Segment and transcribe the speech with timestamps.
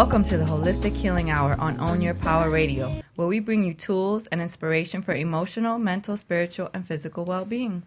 [0.00, 3.74] Welcome to the Holistic Healing Hour on Own Your Power Radio, where we bring you
[3.74, 7.82] tools and inspiration for emotional, mental, spiritual, and physical well being.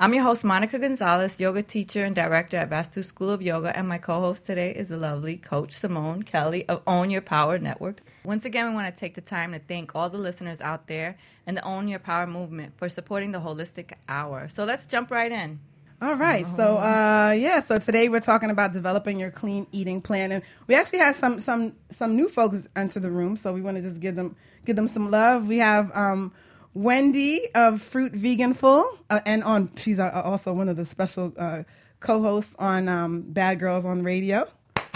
[0.00, 3.88] I'm your host, Monica Gonzalez, yoga teacher and director at Vastu School of Yoga, and
[3.88, 8.08] my co host today is the lovely Coach Simone Kelly of Own Your Power Networks.
[8.24, 11.16] Once again, we want to take the time to thank all the listeners out there
[11.46, 14.48] and the Own Your Power movement for supporting the Holistic Hour.
[14.48, 15.60] So let's jump right in.
[16.02, 16.44] All right.
[16.56, 17.62] So uh, yeah.
[17.62, 21.38] So today we're talking about developing your clean eating plan, and we actually had some
[21.38, 23.36] some some new folks enter the room.
[23.36, 24.34] So we want to just give them
[24.64, 25.46] give them some love.
[25.46, 26.32] We have um,
[26.74, 31.62] Wendy of Fruit Veganful, uh, and on she's uh, also one of the special uh,
[32.00, 34.48] co-hosts on um, Bad Girls on Radio.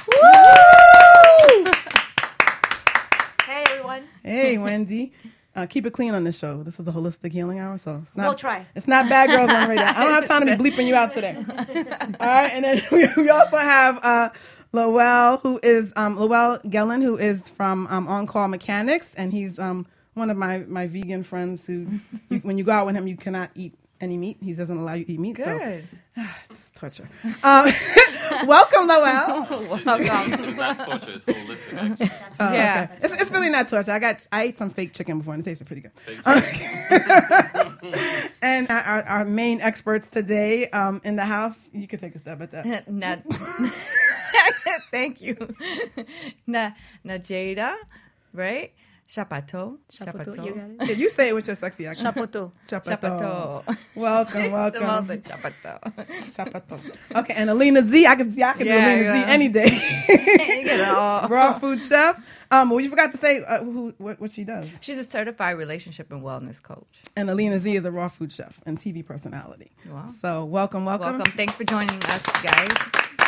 [0.08, 1.64] Woo!
[3.46, 4.02] Hey everyone.
[4.24, 5.12] Hey, Wendy.
[5.56, 6.62] Uh, keep it clean on this show.
[6.62, 8.28] This is a holistic healing hour, so it's not.
[8.28, 8.66] We'll try.
[8.74, 9.84] It's not bad girls on the radio.
[9.86, 11.34] I don't have time to be bleeping you out today.
[11.34, 14.28] All right, and then we, we also have uh,
[14.72, 19.58] Lowell, who is um, Lowell Gellin, who is from um, On Call Mechanics, and he's
[19.58, 21.64] um, one of my my vegan friends.
[21.66, 21.86] Who,
[22.28, 24.38] you, when you go out with him, you cannot eat any meat.
[24.42, 25.36] He doesn't allow you to eat meat.
[25.36, 25.84] Good.
[26.16, 27.08] So it's torture.
[27.42, 27.70] Um,
[28.46, 29.46] welcome, Lowell.
[29.84, 30.32] Welcome.
[30.32, 32.10] It's not torture, it's holistic, actually.
[32.40, 32.88] Oh, Yeah.
[32.90, 32.98] okay.
[33.06, 33.92] It's, it's really not torture.
[33.92, 35.92] I got I ate some fake chicken before and it tasted pretty good.
[38.42, 42.18] and our, our- our main experts today um, in the house, you could take a
[42.18, 42.90] stab at that.
[42.90, 43.16] Na-
[44.90, 45.36] Thank you.
[46.46, 46.70] Na
[47.04, 47.74] Najeda,
[48.32, 48.72] right?
[49.08, 49.78] Chapato.
[49.92, 50.88] Chapoto, you got it.
[50.90, 52.14] Yeah, you say it with your sexy accent.
[52.16, 52.52] Chapoto.
[52.68, 53.62] Chapato.
[53.64, 53.76] Chapato.
[53.94, 55.06] Welcome, Simone welcome.
[55.06, 55.80] said Chapato.
[56.30, 56.80] Chapato.
[57.16, 59.26] Okay, and Alina Z, I can, yeah, I can Yeah, do Alina yeah.
[59.26, 59.78] Z any day.
[60.56, 61.28] You get it all.
[61.28, 62.20] Raw food chef.
[62.50, 64.66] Um, well, you forgot to say uh, who what, what she does.
[64.80, 67.02] She's a certified relationship and wellness coach.
[67.16, 69.72] And Alina Z is a raw food chef and TV personality.
[69.88, 70.08] Wow.
[70.20, 71.18] So welcome, welcome.
[71.18, 71.32] Welcome.
[71.32, 73.25] Thanks for joining us, guys.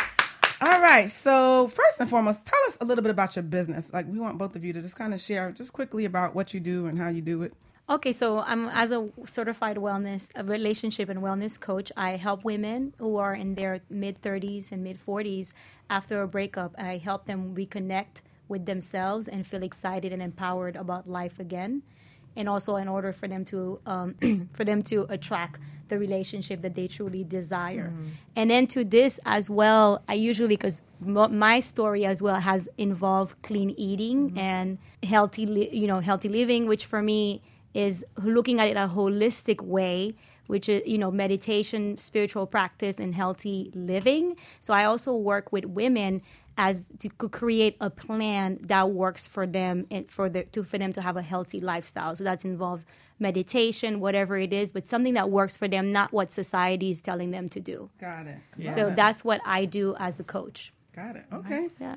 [0.61, 1.09] All right.
[1.09, 3.89] So first and foremost, tell us a little bit about your business.
[3.93, 6.53] Like we want both of you to just kind of share just quickly about what
[6.53, 7.53] you do and how you do it.
[7.89, 11.91] Okay, so I'm as a certified wellness, a relationship and wellness coach.
[11.97, 15.53] I help women who are in their mid 30s and mid 40s
[15.89, 16.75] after a breakup.
[16.77, 21.81] I help them reconnect with themselves and feel excited and empowered about life again,
[22.35, 25.59] and also in order for them to um, for them to attract
[25.89, 27.89] the relationship that they truly desire.
[27.89, 28.07] Mm-hmm.
[28.35, 33.41] And then to this as well, I usually because my story as well has involved
[33.41, 34.37] clean eating mm-hmm.
[34.37, 37.41] and healthy, li- you know, healthy living, which for me
[37.73, 40.15] is looking at it a holistic way
[40.47, 44.35] which is you know meditation spiritual practice and healthy living.
[44.61, 46.23] So i also work with women
[46.59, 50.91] as to create a plan that works for them and for the to for them
[50.91, 52.13] to have a healthy lifestyle.
[52.15, 52.85] So that involves
[53.19, 57.31] meditation whatever it is but something that works for them not what society is telling
[57.31, 58.37] them to do Got it.
[58.75, 61.25] so Got that's what i do as a coach got it.
[61.33, 61.67] Okay.
[61.79, 61.95] yeah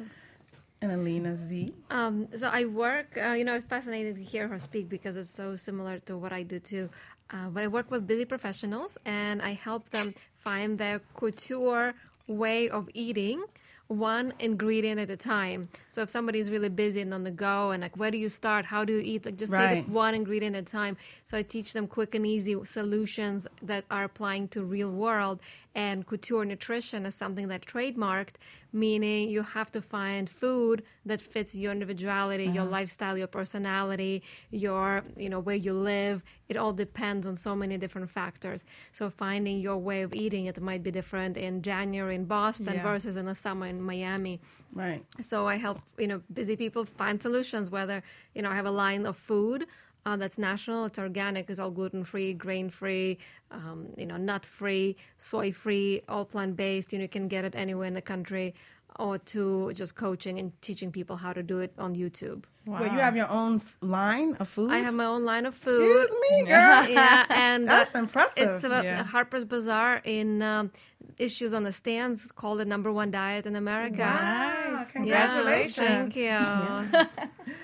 [0.83, 1.73] And Alina Z.
[1.91, 5.31] Um, so I work, uh, you know, it's fascinating to hear her speak because it's
[5.31, 6.91] so similar to what I do too.
[7.31, 10.13] Uh, but I work with busy professionals and I help them
[10.47, 11.95] find their couture
[12.27, 13.45] way of eating
[13.93, 15.69] one ingredient at a time.
[15.91, 18.65] So if somebody's really busy and on the go and like, where do you start?
[18.65, 19.25] How do you eat?
[19.25, 19.79] Like, just take Right.
[19.79, 20.97] it one ingredient at a time.
[21.27, 25.41] So I teach them quick and easy solutions that are applying to real world.
[25.75, 28.35] And couture nutrition is something that trademarked,
[28.73, 32.71] meaning you have to find food that fits your individuality, your uh-huh.
[32.71, 36.23] lifestyle, your personality, your you know where you live.
[36.49, 38.65] It all depends on so many different factors.
[38.93, 42.83] So finding your way of eating it might be different in January in Boston Yeah.
[42.83, 44.41] versus in the summer in Miami.
[44.75, 45.03] Right.
[45.21, 47.71] So I help you know busy people find solutions.
[47.71, 48.03] Whether
[48.35, 49.67] you know I have a line of food
[50.07, 53.19] uh, that's national, it's organic, it's all gluten free, grain free,
[53.51, 56.93] um, you know nut free, soy free, all plant based.
[56.93, 58.55] You know you can get it anywhere in the country,
[58.99, 62.45] or to just coaching and teaching people how to do it on YouTube.
[62.65, 64.71] Well, you have your own f- line of food.
[64.71, 65.81] I have my own line of food.
[66.03, 66.87] Excuse me, girl.
[66.89, 68.35] Yeah, and uh, That's impressive.
[68.37, 69.03] It's about Yeah.
[69.03, 70.71] Harper's Bazaar in um,
[71.19, 74.03] issues on the stands called the number one diet in America.
[74.03, 75.75] Wow, Yeah, congratulations.
[75.77, 77.09] thank you.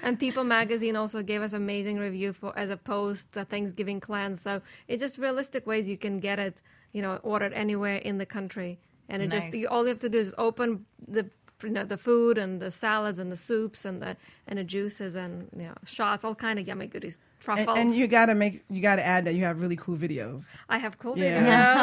[0.03, 4.41] and People Magazine also gave us amazing review for as a post the Thanksgiving cleanse.
[4.41, 6.61] So it's just realistic ways you can get it,
[6.93, 8.79] you know, ordered anywhere in the country.
[9.11, 11.31] And it just you, all you have to do is open the
[11.63, 14.17] you know the food and the salads and the soups and the
[14.47, 17.79] and the juices and you know shots, all kind of yummy goodies, and, truffles.
[17.79, 20.45] and you gotta make you gotta add that you have really cool videos.
[20.69, 21.41] I have cool Yeah.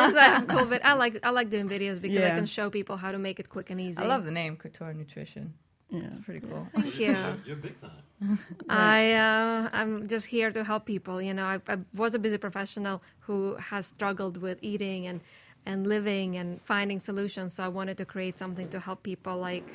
[0.10, 0.18] videos.
[0.26, 2.28] I have cool vid- I like I like doing videos because Yeah.
[2.34, 4.00] I can show people how to make it quick and easy.
[4.02, 5.54] I love the name Couture Nutrition.
[5.90, 6.02] Yeah.
[6.08, 6.68] It's pretty cool.
[6.76, 7.08] Thank you.
[7.12, 8.02] You're, you're big time.
[8.70, 11.22] I uh, I'm just here to help people.
[11.22, 15.20] You know, I, I was a busy professional who has struggled with eating and
[15.66, 17.54] and living and finding solutions.
[17.54, 19.68] So I wanted to create something to help people like,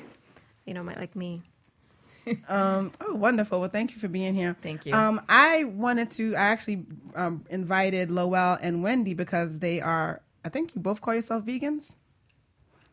[0.65, 1.41] you know, my, like me.
[2.47, 3.59] Um, oh, wonderful.
[3.59, 4.55] Well, thank you for being here.
[4.61, 4.93] Thank you.
[4.93, 6.85] Um, I wanted to, I actually
[7.15, 11.93] um, invited Lowell and Wendy because they are, I think you both call yourself vegans.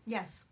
[0.06, 0.46] Yes.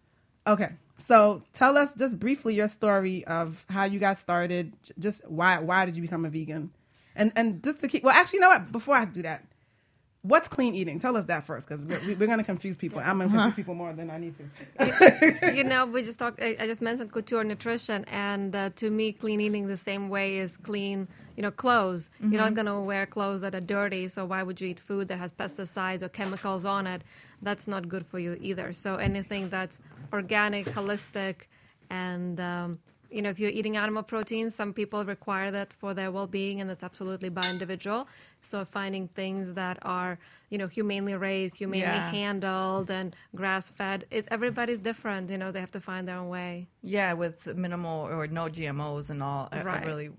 [0.46, 0.72] Okay.
[0.98, 4.72] So tell us just briefly your story of how you got started.
[4.98, 6.70] Just why why did you become a vegan?
[7.14, 8.72] And and just to keep well, actually, you know what?
[8.72, 9.44] Before I do that,
[10.28, 10.98] what's clean eating?
[10.98, 13.00] Tell us that first, because we're, we're going to confuse people.
[13.00, 15.52] I'm going to confuse people more than I need to.
[15.54, 16.40] you know, we just talked.
[16.42, 20.38] I, I just mentioned couture nutrition, and uh, to me, clean eating the same way
[20.38, 21.08] is clean.
[21.36, 22.08] You know, clothes.
[22.20, 24.08] You're not gonna wear clothes that are dirty.
[24.08, 27.02] So why would you eat food that has pesticides or chemicals on it?
[27.42, 28.72] That's not good for you either.
[28.72, 29.78] So anything that's
[30.14, 31.48] organic, holistic,
[31.90, 32.78] and um,
[33.10, 36.68] you know, if you're eating animal protein, some people require that for their well-being, and
[36.70, 38.08] that's absolutely by individual.
[38.42, 40.18] So finding things that are,
[40.50, 42.10] you know, humanely raised, humanely Yeah.
[42.10, 44.06] handled, and grass-fed.
[44.10, 45.30] It, everybody's different.
[45.30, 46.68] You know, they have to find their own way.
[46.82, 49.48] Yeah, with minimal or no GMOs and all.
[49.52, 50.10] a- a really,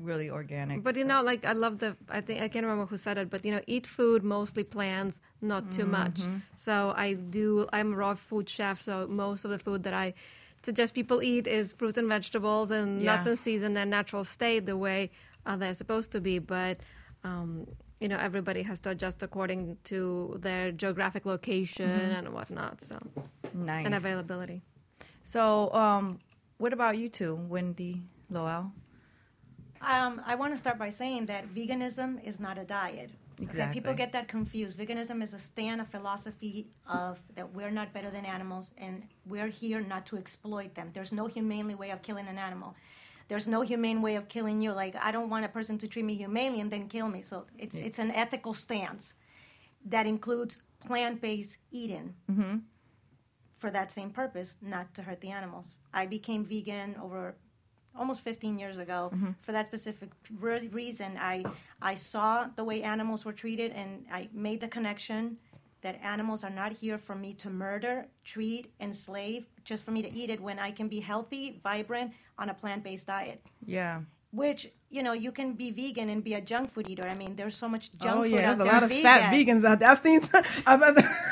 [0.00, 0.82] really organic.
[0.82, 1.08] But you stuff.
[1.20, 1.96] know, like I love the.
[2.08, 5.20] I think I can't remember who said it, but you know, eat food mostly plants,
[5.40, 6.20] not too much.
[6.20, 6.36] Mm-hmm.
[6.56, 7.66] So I do.
[7.72, 10.14] I'm a raw food chef, so most of the food that I
[10.62, 14.66] suggest people eat is fruits and vegetables and nuts and seeds in their natural state,
[14.66, 15.10] the way
[15.46, 16.38] uh, they're supposed to be.
[16.38, 16.78] But
[17.24, 17.66] um,
[18.00, 22.14] you know, everybody has to adjust according to their geographic location Mm-hmm.
[22.14, 22.80] and whatnot.
[22.82, 22.98] So
[23.54, 23.84] nice.
[23.86, 24.62] and availability.
[25.24, 26.18] So, um,
[26.58, 28.72] what about you two, Wendy, Lowell?
[29.80, 33.10] Um, I want to start by saying that veganism is not a diet.
[33.40, 34.76] Okay, people get that confused.
[34.78, 39.48] Veganism is a stand, a philosophy of that we're not better than animals, and we're
[39.48, 40.90] here not to exploit them.
[40.92, 42.74] There's no humanely way of killing an animal.
[43.28, 44.72] There's no humane way of killing you.
[44.72, 47.20] Like I don't want a person to treat me humanely and then kill me.
[47.22, 49.14] So it's it's an ethical stance
[49.84, 50.56] that includes
[50.86, 52.56] plant-based eating mm-hmm.
[53.58, 55.78] for that same purpose, not to hurt the animals.
[55.92, 57.36] I became vegan over
[57.96, 59.30] almost 15 years ago mm-hmm.
[59.42, 61.18] for that specific re- reason.
[61.20, 61.44] I
[61.80, 65.38] I saw the way animals were treated, and I made the connection
[65.82, 70.12] that animals are not here for me to murder, treat, enslave, just for me to
[70.12, 70.40] eat it.
[70.40, 73.40] When I can be healthy, vibrant on a plant-based diet.
[73.64, 74.00] Yeah.
[74.32, 77.06] Which you know you can be vegan and be a junk food eater.
[77.06, 78.90] I mean, there's so much junk oh food yeah, out there's a there lot of
[78.90, 79.04] vegan.
[79.04, 79.88] fat vegans out there.
[79.88, 80.20] I've seen.
[80.66, 80.82] I've,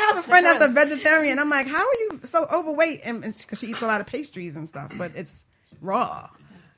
[0.00, 1.38] I have a friend that's a vegetarian.
[1.38, 3.00] I'm like, how are you so overweight?
[3.04, 5.44] And because she eats a lot of pastries and stuff, but it's
[5.80, 6.28] raw.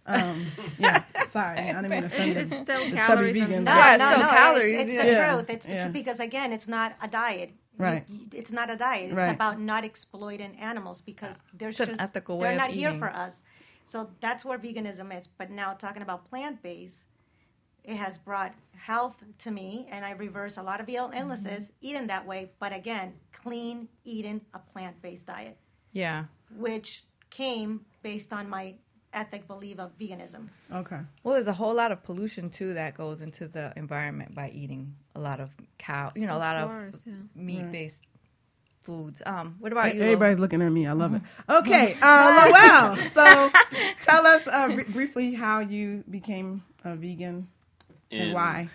[0.04, 0.46] Um,
[0.78, 3.62] yeah, sorry, I didn't mean to offend It's still the calories chubby and vegans.
[3.64, 4.28] No, Yeah, no, still no.
[4.30, 5.50] calories, It's, it's the Yeah, truth.
[5.50, 5.82] It's the yeah.
[5.82, 7.52] truth because again, it's not a diet.
[7.78, 8.04] Right.
[8.32, 9.10] it's not a diet.
[9.10, 9.34] It's Right.
[9.34, 12.88] about not exploiting animals because there's It's an just ethical they're way of not here
[12.90, 12.98] eating.
[13.00, 13.42] for us.
[13.84, 15.26] So that's where veganism is.
[15.26, 17.06] But now talking about plant based,
[17.84, 21.86] it has brought health to me, and I reverse a lot of ill- illnesses Mm-hmm.
[21.86, 22.50] eating that way.
[22.58, 25.56] But again, clean eating a plant based diet,
[25.92, 26.24] Yeah.
[26.56, 28.74] which came based on my
[29.12, 30.48] ethic belief of veganism.
[30.72, 30.98] Okay.
[31.22, 34.94] Well, there's a whole lot of pollution too that goes into the environment by eating
[35.14, 37.12] a lot of cow, you know, a lot course, of yeah.
[37.34, 38.06] meat-based
[38.82, 39.22] foods.
[39.24, 40.00] Um, what about you?
[40.00, 40.06] Lo?
[40.06, 40.86] Everybody's looking at me.
[40.86, 41.22] I love it.
[41.48, 42.96] Okay, uh, Lowell.
[43.10, 43.50] So,
[44.02, 47.48] tell us uh, br- briefly how you became a vegan
[48.10, 48.68] and why.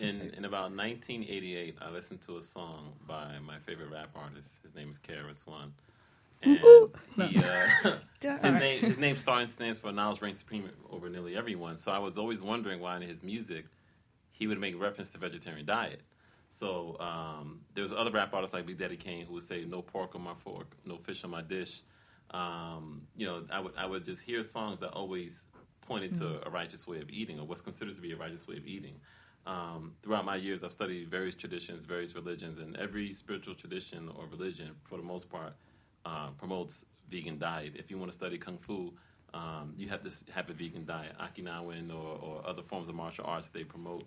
[0.00, 4.58] In in about 1988, I listened to a song by my favorite rap artist.
[4.62, 5.72] His name is KRS One,
[6.42, 6.58] and
[7.30, 11.76] he, uh, his name his name starting stands for knowledge reigns supreme over nearly everyone.
[11.76, 13.66] So I was always wondering why in his music
[14.30, 16.02] he would make reference to vegetarian diet.
[16.50, 20.14] So um, there's other rap artists like Big Daddy Kane who would say no pork
[20.14, 21.82] on my fork, no fish on my dish.
[22.30, 25.46] Um, you know, I would I would just hear songs that always
[25.86, 28.56] pointed to a righteous way of eating or what's considered to be a righteous way
[28.56, 28.94] of eating.
[29.46, 34.26] Um, throughout my years, I've studied various traditions, various religions, and every spiritual tradition or
[34.26, 35.54] religion, for the most part,
[36.04, 37.72] uh, promotes vegan diet.
[37.76, 38.92] If you want to study kung fu,
[39.34, 41.12] um, you have to have a vegan diet.
[41.20, 44.04] Okinawan or, or other forms of martial arts, they promote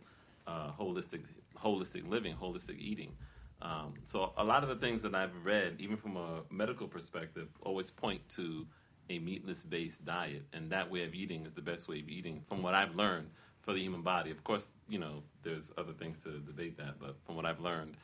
[0.48, 1.22] uh, holistic
[1.58, 3.14] holistic living, holistic eating.
[3.62, 7.48] Um, so a lot of the things that I've read, even from a medical perspective,
[7.62, 8.66] always point to
[9.10, 12.42] a meatless based diet, and that way of eating is the best way of eating,
[12.48, 13.30] from what I've learned
[13.62, 14.32] for the human body.
[14.32, 17.96] Of course, you know, there's other things to debate that, but from what I've learned,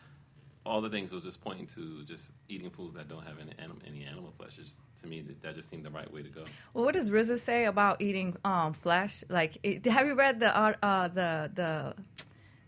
[0.67, 3.77] all the things was just pointing to just eating foods that don't have any animal,
[3.87, 4.57] any animal flesh.
[4.59, 6.43] It's, to me, that, that just seemed the right way to go.
[6.73, 9.23] Well, what does RZA say about eating um, flesh?
[9.29, 11.95] Like, it, have you read the art, uh, the the,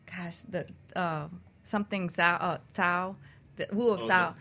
[0.06, 0.66] gosh, the
[0.96, 1.28] uh,
[1.64, 3.16] something Sao, uh, Sao,
[3.58, 4.36] the Wu of Oh, Sao?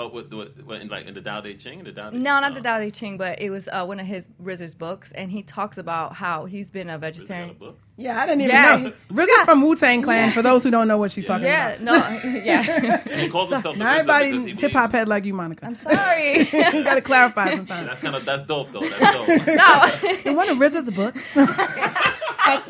[0.00, 1.82] Oh, what, what, what, in, like in the Tao Te Ching?
[1.82, 4.06] The Tao Te No, not the Tao Te Ching, but it was uh, one of
[4.06, 7.54] his RZA's books, and he talks about how he's been a Got a vegetarian.
[7.54, 7.76] book?
[7.96, 8.76] Yeah, I didn't even Yeah.
[8.76, 8.92] know.
[9.24, 10.30] RZA's from Wu Tang Clan.
[10.30, 11.80] For those who don't know what she's talking about.
[11.80, 11.94] Yeah, no,
[12.44, 13.00] yeah.
[13.10, 15.66] And he calls himself the Not RZA everybody hip hop believes- head like you, Monica.
[15.66, 16.38] I'm sorry.
[16.38, 17.88] you got to clarify sometimes.
[17.88, 18.80] That's kind of that's dope though.
[18.80, 19.46] That's dope.
[19.56, 21.34] no, In one of RZA's books.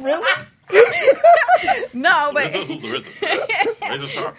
[0.00, 0.24] really?
[1.94, 3.67] no, but RZA, who's the RZA?
[3.90, 4.36] Razor Sharp.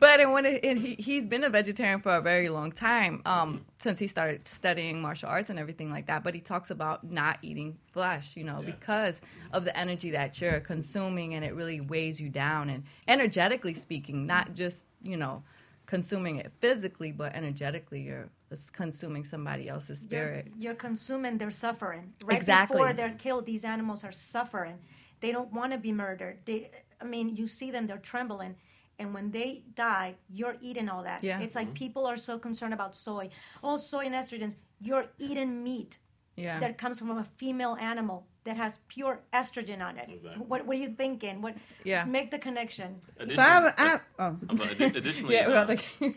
[0.00, 3.22] But and when it, and he he's been a vegetarian for a very long time,
[3.26, 6.22] um, since he started studying martial arts and everything like that.
[6.22, 8.66] But he talks about not eating flesh, you know, Yeah.
[8.72, 9.20] because
[9.52, 12.70] of the energy that you're consuming, and it really weighs you down.
[12.70, 15.42] And energetically speaking, not just you know
[15.86, 18.28] consuming it physically, but energetically, you're
[18.72, 20.52] consuming somebody else's You're, spirit.
[20.58, 22.12] you're consuming their suffering.
[22.24, 22.76] Right Exactly.
[22.76, 24.78] before they're killed, these animals are suffering.
[25.20, 26.38] They don't want to be murdered.
[26.44, 26.70] They,
[27.00, 28.56] I mean, you see them; they're trembling.
[29.00, 31.22] And when they die, you're eating all that.
[31.22, 31.38] Yeah.
[31.40, 33.30] It's like people are so concerned about soy.
[33.62, 34.56] Oh, soy and estrogens.
[34.80, 35.98] You're eating meat
[36.34, 36.58] Yeah.
[36.58, 40.08] that comes from a female animal that has pure estrogen on it.
[40.10, 40.44] Exactly.
[40.44, 41.42] What, what are you thinking?
[41.42, 41.54] What?
[41.84, 42.04] Yeah.
[42.06, 42.96] Make the connection.
[43.18, 44.36] So I Additionally, I oh.
[44.48, 45.76] I'm sorry, addi- additionally, Yeah, uh,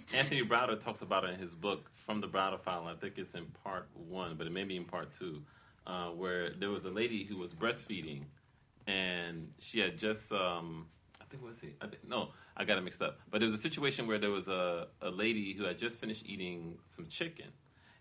[0.15, 2.87] Anthony Browder talks about it in his book From the Browder File.
[2.87, 5.43] I think it's in part one, but it may be in part two,
[5.85, 8.23] uh, where there was a lady who was breastfeeding,
[8.87, 10.87] and she had just, um,
[11.21, 11.75] I think what was it?
[11.81, 13.19] I think no, I got it mixed up.
[13.29, 16.23] But there was a situation where there was a, a lady who had just finished
[16.25, 17.47] eating some chicken,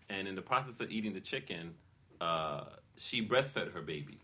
[0.09, 1.73] and in the process of eating the chicken,
[2.19, 2.65] uh,
[2.97, 4.19] she breastfed her baby,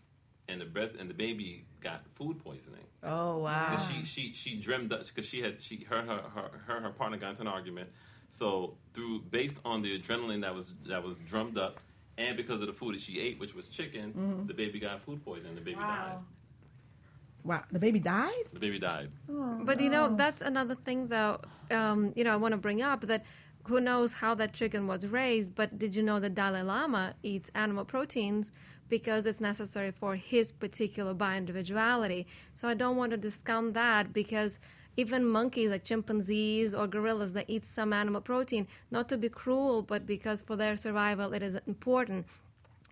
[0.48, 2.84] and the breast and the baby got food poisoning.
[3.02, 3.76] oh wow.
[3.88, 7.16] She she she dreamed that because she had she her her, her her her partner
[7.18, 7.88] got into an argument.
[8.30, 11.80] So through based on the adrenaline that was that was drummed up,
[12.18, 14.12] and because of the food that she ate, which was chicken,
[14.46, 15.54] the baby got food poisoning.
[15.54, 16.18] The baby died.
[17.48, 17.56] Wow.
[17.56, 17.64] Wow.
[17.72, 18.46] The baby died?
[18.52, 19.08] The baby died.
[19.68, 21.40] But you know, that's another thing, though.
[21.70, 23.24] Um, you know, I want to bring up that
[23.64, 25.54] who knows how that chicken was raised.
[25.54, 28.52] But did you know that Dalai Lama eats animal proteins
[28.88, 32.26] because it's necessary for his particular bioindividuality?
[32.54, 34.58] So I don't want to discount that because
[34.96, 39.82] even monkeys like chimpanzees or gorillas that eat some animal protein, not to be cruel,
[39.82, 42.26] but because for their survival it is important.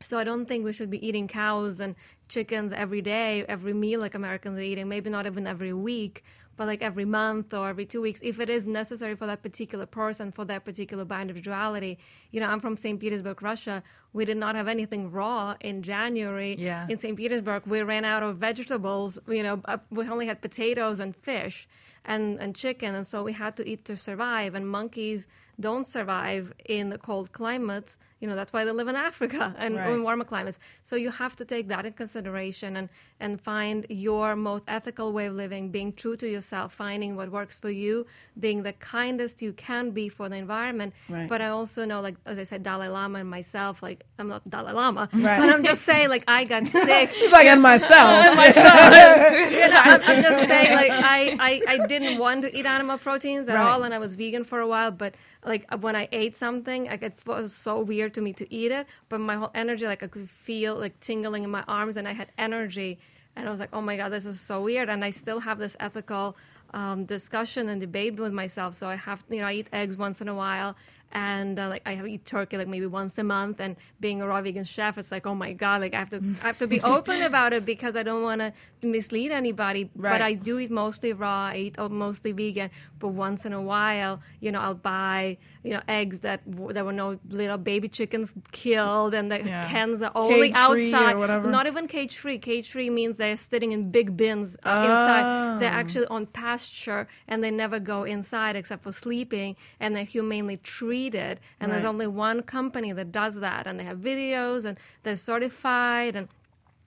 [0.01, 1.95] So I don't think we should be eating cows and
[2.29, 4.89] chickens every day, every meal like Americans are eating.
[4.89, 6.23] Maybe not even every week,
[6.57, 9.87] but like every month or every two weeks, if it is necessary for that particular
[9.87, 11.99] person, for that particular individuality.
[12.31, 12.99] You know, I'm from St.
[12.99, 13.83] Petersburg, Russia.
[14.13, 16.57] We did not have anything raw in January.
[16.59, 16.87] Yeah.
[16.89, 17.17] In St.
[17.17, 19.19] Petersburg, we ran out of vegetables.
[19.29, 21.69] You know, uh, we only had potatoes and fish
[22.05, 24.55] and, and chicken, and so we had to eat to survive.
[24.55, 25.27] And monkeys
[25.61, 27.97] don't survive in the cold climates.
[28.21, 29.91] You know, that's why they live in Africa and Right.
[29.93, 30.59] in warmer climates.
[30.83, 32.89] So you have to take that in consideration and,
[33.21, 37.59] and find your most ethical way of living, being true to yourself, finding what works
[37.59, 38.07] for you,
[38.41, 40.95] being the kindest you can be for the environment.
[41.11, 41.29] Right.
[41.29, 44.49] But I also know, like, as I said, Dalai Lama and myself, like, I'm not
[44.49, 45.39] Dalai Lama, Right.
[45.41, 47.11] but I'm just saying, like, I got sick.
[47.11, 48.25] She's like, and myself.
[48.57, 52.99] you know, I'm, I'm just saying, like, I, I, I didn't want to eat animal
[52.99, 54.91] proteins at all, and I was vegan for a while.
[54.91, 55.15] But
[55.47, 58.87] like when I ate something, like it was so weird to me to eat it.
[59.09, 62.13] But my whole energy, like I could feel like tingling in my arms, and I
[62.13, 62.99] had energy,
[63.37, 64.89] and I was like, oh my god, this is so weird.
[64.89, 66.37] And I still have this ethical
[66.75, 68.75] um, discussion and debate with myself.
[68.75, 70.77] So I have, you know, I eat eggs once in a while.
[71.13, 74.27] And uh, like I have eat turkey like maybe once a month, and being a
[74.27, 76.67] raw vegan chef, it's like oh my god, like I have to I have to
[76.67, 79.91] be open about it because I don't want to mislead anybody.
[79.95, 80.13] Right.
[80.13, 82.71] But I do eat mostly raw, I eat uh, mostly vegan.
[82.99, 86.85] But once in a while, you know, I'll buy you know eggs that w- there
[86.89, 89.67] were no little baby chickens killed, and the Yeah.
[89.67, 91.15] hens are only outside.
[91.57, 92.39] Not even cage free.
[92.39, 94.83] Cage free means they're sitting in big bins Oh.
[94.89, 95.27] inside.
[95.61, 100.59] They're actually on pasture, and they never go inside except for sleeping, and they're humanely
[100.59, 101.41] treated.
[101.61, 106.15] And there's only one company that does that, and they have videos, and they're certified,
[106.17, 106.29] and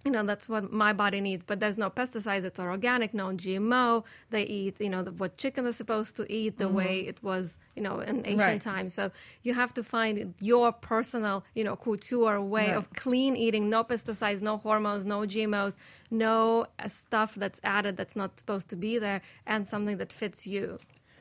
[0.05, 2.45] you know that's what my body needs but there's no pesticides.
[2.45, 6.57] It's organic no gmo they eat you know the, what chicken is supposed to eat
[6.57, 8.61] the way it was you know in ancient Right.
[8.61, 8.93] times.
[8.93, 9.11] So
[9.43, 12.77] you have to find your personal you know couture way Right.
[12.77, 13.69] of clean eating.
[13.69, 15.73] No pesticides no hormones no gmos
[16.09, 20.47] no uh, stuff that's added that's not supposed to be there and something that fits
[20.47, 20.77] you.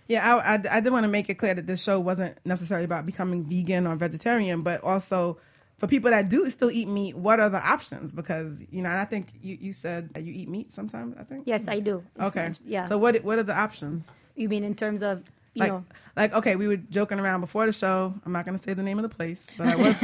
[0.07, 2.87] Yeah, I, I, I did want to make it clear that this show wasn't necessarily
[2.87, 5.37] about becoming vegan or vegetarian, but also
[5.79, 8.13] for people that do still eat meat, what are the options?
[8.13, 11.17] Because you know, and I think you, you said that you eat meat sometimes.
[11.19, 11.45] I think.
[11.47, 12.03] Yes, I do.
[12.17, 12.49] It's Okay.
[12.49, 12.89] not- Yeah.
[12.89, 14.07] So what what are the options?
[14.37, 15.85] you mean in terms of you Like, know?
[16.17, 18.15] like okay, we were joking around before the show.
[18.25, 19.97] I'm not going to say the name of the place, but I was,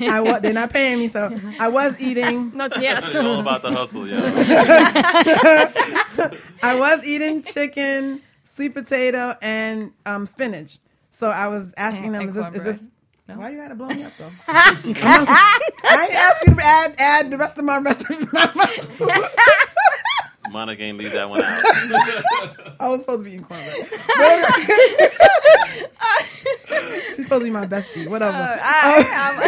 [0.00, 0.40] I was.
[0.42, 2.52] They're not paying me, so I was eating.
[2.56, 4.20] not yet It's all about the hustle, yeah.
[6.62, 10.78] I was eating chicken, sweet potato, and um, spinach.
[11.12, 12.90] So I was asking them, And is this, is this cornbread.
[13.34, 13.40] No?
[13.40, 14.30] why you had to blow me up though?
[14.48, 15.28] I'm not-
[15.84, 18.14] I ain't asking to add add the rest of my recipe.
[18.32, 19.28] I
[20.50, 21.62] Monica ain't leave that one out.
[22.80, 23.76] I was supposed to be eating cornbread.
[27.14, 28.08] She's supposed to be my bestie.
[28.08, 28.36] Whatever.
[28.36, 29.42] Uh, I,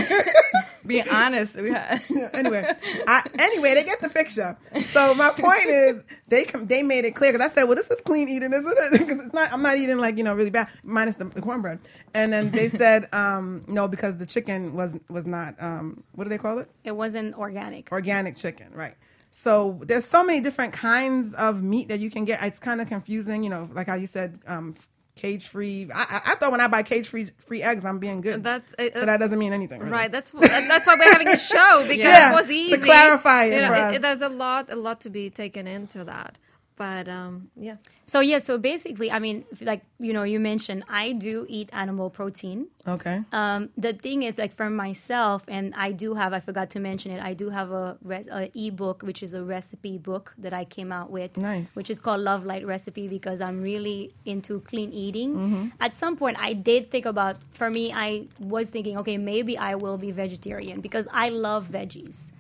[0.55, 1.55] I'm being honest.
[1.55, 2.03] We had,
[2.35, 2.71] anyway,
[3.07, 4.57] I, anyway, they get the picture.
[4.91, 7.91] So my point is, they com- they made it clear because I said, "Well, this
[7.91, 9.53] is clean eating, isn't it?" Because it's not.
[9.53, 11.81] I'm not eating like you know really bad, minus the, the cornbread.
[12.15, 15.55] And then they said, um, "No, because the chicken was was not.
[15.63, 16.71] Um, what do they call it?
[16.85, 17.91] It wasn't organic.
[17.93, 18.95] Organic chicken, right?"
[19.31, 22.43] So there's so many different kinds of meat that you can get.
[22.43, 24.75] It's kind of confusing, you know, like how you said, um,
[25.15, 25.89] cage free.
[25.95, 28.43] I, I, thought when I buy cage free free eggs, I'm being good.
[28.43, 29.93] That's uh, so that doesn't mean anything, really.
[29.93, 30.11] Right.
[30.11, 33.55] That's that's why we're having a show because Yeah, it was to easy clarify it
[33.57, 33.95] You know, for it- us.
[33.97, 36.39] it- there's a lot, a lot to be taken into that.
[36.77, 37.77] But um, yeah,
[38.07, 42.11] So yeah, so basically, I mean, like you know, you mentioned I do eat animal
[42.11, 42.69] protein.
[42.87, 43.23] Okay.
[43.31, 47.13] Um, the thing is, like for myself, and I do have, I forgot to mention
[47.13, 50.65] it, I do have a, res- a ebook, which is a recipe book that I
[50.65, 51.37] came out with.
[51.37, 51.77] Nice.
[51.77, 55.35] Which is called Love Light Recipe because I'm really into clean eating.
[55.35, 55.67] Mm-hmm.
[55.81, 59.77] At some point, I did think about, for me, I was thinking, okay, maybe I
[59.77, 62.32] will be vegetarian because I love veggies.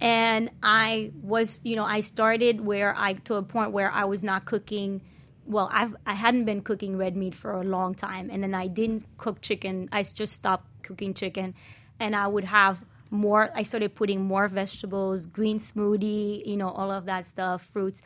[0.00, 4.22] And I was, you know, I started where I, to a point where I was
[4.22, 5.00] not cooking
[5.48, 8.66] well, I've I hadn't been cooking red meat for a long time, and then I
[8.66, 9.88] didn't cook chicken.
[9.90, 11.54] I just stopped cooking chicken,
[11.98, 13.50] and I would have more.
[13.54, 18.02] I started putting more vegetables, green smoothie, you know, all of that stuff, fruits,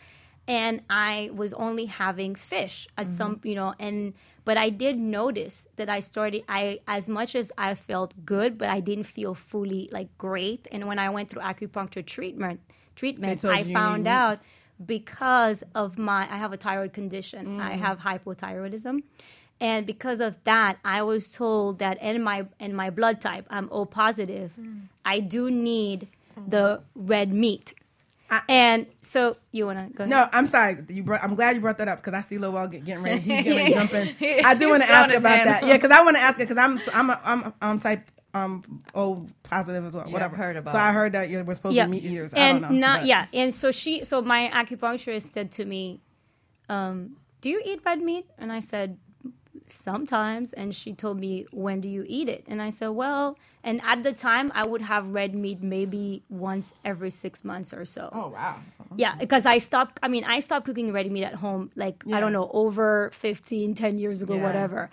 [0.47, 3.49] and I was only having fish at some, mm-hmm.
[3.49, 6.45] you know, and but I did notice that I started.
[6.49, 10.67] I as much as I felt good, but I didn't feel fully like great.
[10.73, 12.61] And when I went through acupuncture treatment,
[12.97, 14.41] treatment, I found out
[14.85, 17.61] because of my I have a thyroid condition.
[17.61, 19.03] I have hypothyroidism.
[19.61, 23.69] And because of that, I was told that in my in my blood type, I'm
[23.71, 24.53] O positive.
[25.05, 26.09] I do need
[26.49, 27.75] the red meat.
[28.49, 30.11] And so you want to go ahead?
[30.11, 30.79] No, I'm sorry.
[30.89, 33.21] You brought, I'm glad you brought that up because I see Lowell get, getting ready.
[33.21, 34.45] He's getting ready to jump in.
[34.45, 35.67] I do want to ask about hand that.
[35.67, 38.83] Yeah, because I want to ask it because I'm I'm a, I'm I'm type um
[38.95, 40.07] O positive as well.
[40.07, 40.35] Yeah, Whatever.
[40.35, 41.85] I've heard about So I heard that you were supposed yeah.
[41.85, 42.33] to be meat eaters.
[42.35, 42.79] I and don't know.
[42.79, 43.27] not but- yeah.
[43.35, 46.01] And so she, so my acupuncturist said to me,
[46.69, 48.99] um, "Do you eat red meat?" And I said,
[49.73, 53.81] "Sometimes." And she told me, "When do you eat it?" And I said, "Well." And
[53.85, 58.09] at the time, I would have red meat maybe once every six months or so.
[58.13, 58.61] Oh wow.
[58.97, 59.99] Yeah, because I stopped.
[60.03, 63.75] I mean, I stopped cooking red meat at home, like I don't know, over 15,
[63.75, 64.43] 10 years ago, Yeah.
[64.43, 64.91] whatever.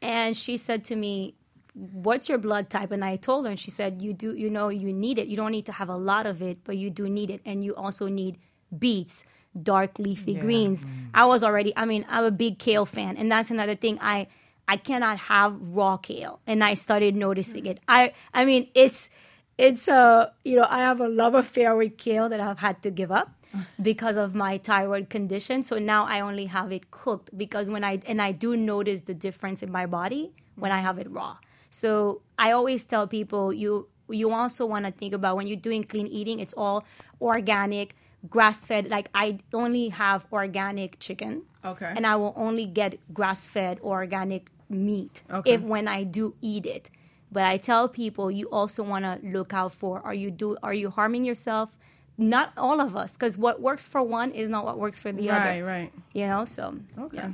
[0.00, 1.34] And she said to me,
[1.74, 4.68] "What's your blood type?" And I told her, and she said, "You do, you know,
[4.68, 5.26] you need it.
[5.28, 7.64] You don't need to have a lot of it, but you do need it, and
[7.64, 8.38] you also need
[8.78, 9.24] beets,
[9.60, 11.10] dark leafy greens." Mm.
[11.14, 11.72] I was already.
[11.76, 13.98] I mean, I'm a big kale fan, and that's another thing.
[14.00, 14.28] I
[14.68, 17.80] I cannot have raw kale, and I started noticing it.
[17.88, 19.10] I I mean, it's
[19.58, 22.90] it's a you know I have a love affair with kale that I've had to
[22.90, 23.32] give up
[23.82, 25.62] because of my thyroid condition.
[25.62, 29.14] So now I only have it cooked because when I and I do notice the
[29.14, 31.36] difference in my body when I have it raw.
[31.70, 35.84] So I always tell people you you also want to think about when you're doing
[35.84, 36.84] clean eating, it's all
[37.20, 37.94] organic,
[38.28, 38.90] grass fed.
[38.90, 41.42] Like I only have organic chicken.
[41.64, 41.92] Okay.
[41.96, 45.52] And I will only get grass fed organic meat Okay.
[45.52, 46.90] if when I do eat it.
[47.30, 50.74] But I tell people you also want to look out for are you do are
[50.74, 51.70] you harming yourself?
[52.18, 55.28] Not all of us, because what works for one is not what works for the
[55.28, 55.36] Right.
[55.40, 55.64] other.
[55.64, 55.80] Right.
[55.82, 55.92] right.
[56.12, 57.16] You know, so Okay.
[57.16, 57.30] yeah.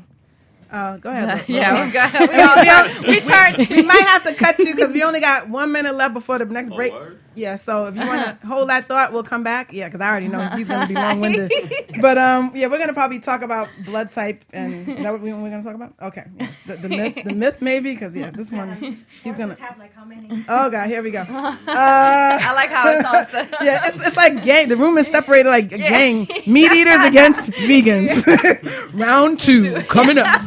[0.70, 1.26] Uh, go ahead.
[1.48, 3.56] Lo- yeah, we got we all we, all, we turned.
[3.70, 6.44] We might have to cut you because we only got one minute left before the
[6.44, 6.92] next Oh, break.
[6.92, 7.18] word?
[7.34, 9.72] Yeah, so if you want to hold that thought, we'll come back.
[9.72, 11.52] Yeah, because I already know he's going to be long winded.
[12.00, 15.20] but um, yeah, we're going to probably talk about blood type and is that what
[15.20, 15.94] we, we're going to talk about?
[16.00, 16.48] Okay, yeah.
[16.66, 19.54] the, the myth, the myth maybe because yeah, this one he's gonna.
[19.54, 20.44] Have like how many?
[20.48, 21.24] Oh god, here we go.
[21.78, 24.68] Uh, I like how it's all yeah, it's, it's like gang.
[24.68, 26.26] The room is separated like a gang.
[26.46, 28.92] Meat eaters against vegans.
[28.92, 30.40] Round two coming up.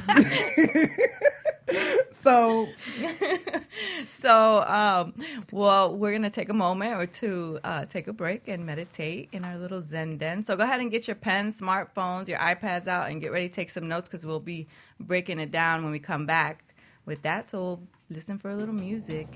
[2.24, 2.68] so
[4.12, 5.16] So, um,
[5.52, 9.44] well, we're gonna take a moment or two, uh, take a break and meditate in
[9.44, 10.44] our little Zen den.
[10.44, 13.54] So go ahead and get your pens, smartphones, your iPads out, and get ready to
[13.54, 14.68] take some notes because we'll be
[15.00, 16.64] breaking it down when we come back
[17.08, 17.50] with that.
[17.50, 17.82] So we'll
[18.12, 19.28] listen for a little music.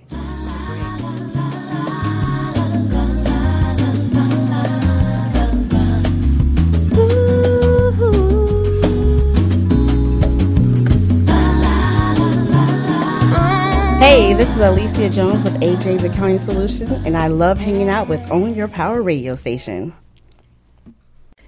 [14.06, 18.22] Hey, this is Alicia Jones with AJ's Accounting Solutions, and I love hanging out with
[18.30, 19.96] Own Your Power radio station.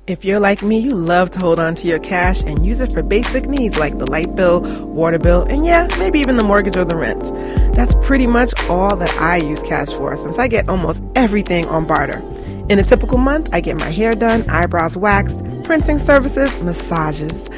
[0.08, 2.92] If you're like me, you love to hold on to your cash and use it
[2.92, 6.76] for basic needs like the light bill, water bill, and yeah, maybe even the mortgage
[6.76, 7.26] or the rent.
[7.76, 11.86] That's pretty much all that I use cash for since I get almost everything on
[11.86, 12.24] barter.
[12.70, 17.50] In a typical month, I get my hair done, eyebrows waxed, printing services, massages,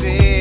[0.05, 0.38] easy.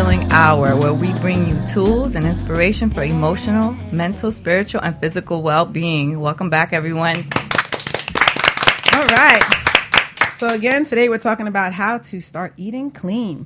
[0.00, 5.42] Healing Hour, where we bring you tools and inspiration for emotional, mental, spiritual, and physical
[5.42, 6.20] well being.
[6.20, 7.16] Welcome back, everyone.
[8.94, 9.42] All right.
[10.38, 13.44] So again, today we're talking about how to start eating clean.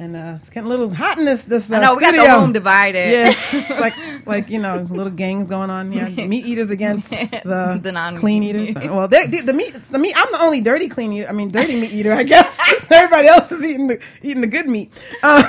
[0.00, 2.12] And uh, it's getting a little hot in this this uh, I know we got
[2.12, 2.32] studio.
[2.32, 3.12] the room divided.
[3.52, 3.94] Yeah, like
[4.26, 6.08] like you know, little gangs going on here.
[6.26, 8.74] Meat eaters against the, The non- clean eaters.
[8.74, 10.14] Well, they, they, the meat, the meat.
[10.16, 11.28] I'm the only dirty clean eater.
[11.28, 12.12] I mean, dirty meat eater.
[12.12, 12.48] I guess
[12.90, 14.92] everybody else is eating the eating the good meat.
[15.22, 15.42] Uh,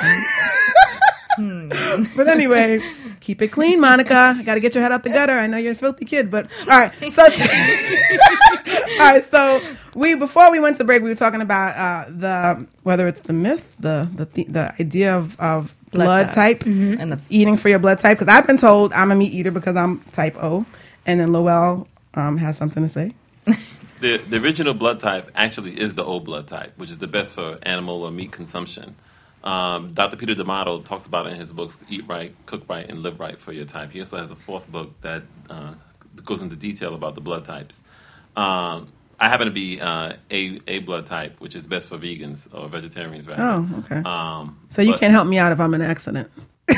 [2.15, 2.79] but anyway,
[3.19, 4.35] keep it clean, Monica.
[4.37, 5.33] I got to get your head out the gutter.
[5.33, 6.91] I know you're a filthy kid, but all right.
[7.11, 7.29] So, all
[8.99, 9.25] right.
[9.29, 9.61] So
[9.95, 13.33] we before we went to break, we were talking about uh, the whether it's the
[13.33, 16.59] myth, the the the, the idea of of Blood blood, type.
[16.59, 18.17] types, And the- eating for your blood type.
[18.17, 20.65] Because I've been told I'm a meat eater because I'm type O,
[21.05, 23.13] and then Lowell um, has something to say.
[24.01, 27.31] The, the original blood type actually is the O blood type, which is the best
[27.31, 28.93] for animal or meat consumption.
[29.41, 30.17] Um, Dr.
[30.17, 33.39] Peter D'Adamo talks about it in his books, Eat Right, Cook Right, and Live Right
[33.39, 33.91] for Your Type.
[33.91, 35.75] He also has a fourth book that uh,
[36.25, 37.83] goes into detail about the blood types.
[38.35, 42.47] Um, I happen to be uh, a, a blood type, which is best for vegans
[42.53, 43.41] or vegetarians, rather.
[43.41, 44.01] Oh, okay.
[44.05, 46.29] Um, So you but, can't help me out if I'm in an accident.
[46.69, 46.75] uh,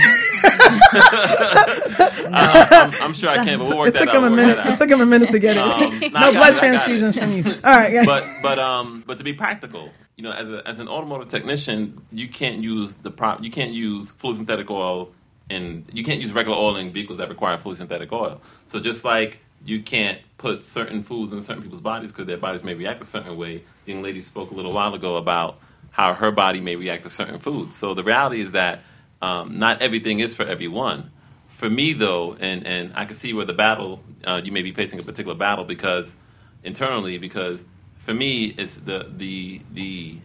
[2.32, 4.16] I'm, I'm sure I can, but we'll work It that took out.
[4.18, 4.58] him a minute.
[4.66, 5.62] It took him a minute to get it.
[5.62, 6.64] Um, no, no blood it, it.
[6.64, 7.44] transfusions from you.
[7.64, 7.92] All right.
[7.92, 8.06] yeah.
[8.06, 12.02] but but um but to be practical, you know, as a as an automotive technician,
[12.12, 15.12] you can't use the prop you can't use fully synthetic oil
[15.50, 18.42] and you can't use regular oil in vehicles that require fully synthetic oil.
[18.68, 22.64] So just like you can't put certain foods in certain people's bodies because their bodies
[22.64, 23.64] may react a certain way.
[23.86, 25.60] The young lady spoke a little while ago about
[25.92, 27.76] how her body may react to certain foods.
[27.76, 28.82] So the reality is that
[29.22, 31.12] um, not everything is for everyone.
[31.50, 34.72] For me, though, and, and I can see where the battle, uh, you may be
[34.72, 36.16] facing a particular battle because
[36.64, 37.66] internally, because
[38.06, 40.20] for me, it's the, the, the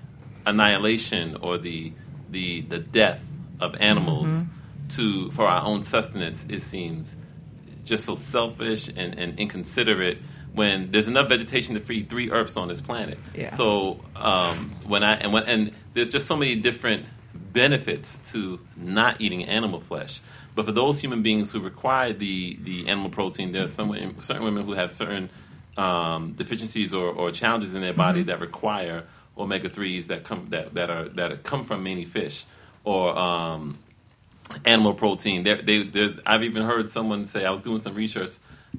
[0.45, 1.93] annihilation or the,
[2.31, 3.23] the, the death
[3.61, 4.43] of animals
[4.91, 7.17] to, for our own sustenance, it seems
[7.85, 10.19] just so selfish and, and inconsiderate
[10.53, 13.19] when there's enough vegetation to feed three Earths on this planet.
[13.35, 13.49] Yeah.
[13.49, 19.21] So um, when I and when and there's just so many different benefits to not
[19.21, 20.21] eating animal flesh.
[20.55, 24.21] But for those human beings who require the, the animal protein, there are some women-
[24.21, 25.31] certain women who have certain
[25.79, 29.05] um, deficiencies or, or challenges in their body that require
[29.39, 32.45] omega threes that come that, that are that come from many fish
[32.85, 33.79] or um,
[34.65, 35.43] animal protein.
[35.43, 38.31] There, they, there's- I've even heard someone say I was doing some research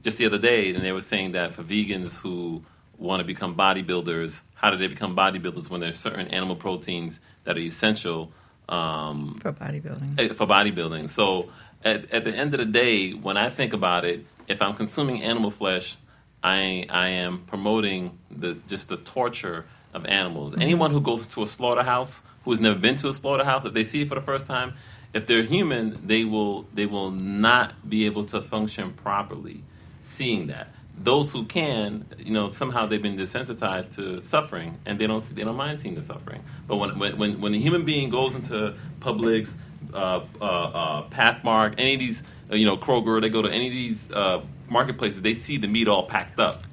[0.02, 2.64] just the other day, and they were saying that for vegans who
[2.98, 7.58] want to become bodybuilders, how do they become bodybuilders when there's certain animal proteins that
[7.58, 8.32] are essential
[8.70, 10.20] um, For bodybuilding.
[10.20, 11.10] eh, for bodybuilding?
[11.10, 11.50] So
[11.84, 15.22] at, at the end of the day, when I think about it, if I'm consuming
[15.24, 15.98] animal flesh,
[16.44, 20.56] I I am promoting the just the torture of animals.
[20.60, 23.86] Anyone who goes to a slaughterhouse who has never been to a slaughterhouse, if they
[23.86, 24.74] see it for the first time,
[25.14, 29.64] if they're human, they will they will not be able to function properly
[30.02, 30.68] seeing that.
[30.96, 35.44] Those who can, you know, somehow they've been desensitized to suffering, and they don't they
[35.44, 36.44] don't mind seeing the suffering.
[36.68, 39.56] But when when when, when a human being goes into Publix,
[39.94, 43.68] uh, uh, uh, Pathmark, any of these, uh, you know, Kroger, they go to any
[43.68, 46.64] of these uh, marketplaces, they see the meat all packed up.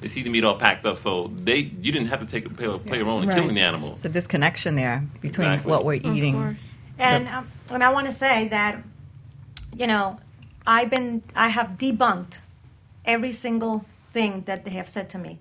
[0.00, 2.66] They see the meat all packed up, so they you didn't have to take play,
[2.78, 3.36] play a role in Right.
[3.38, 3.96] killing the animals.
[3.96, 5.70] It's a disconnection there between Exactly.
[5.70, 6.56] what we're Of eating.
[7.02, 7.14] Course.
[7.14, 8.82] And um, and I want to say that,
[9.74, 10.18] you know,
[10.66, 12.40] I've been I have debunked
[13.04, 15.38] every single thing that they have said to me.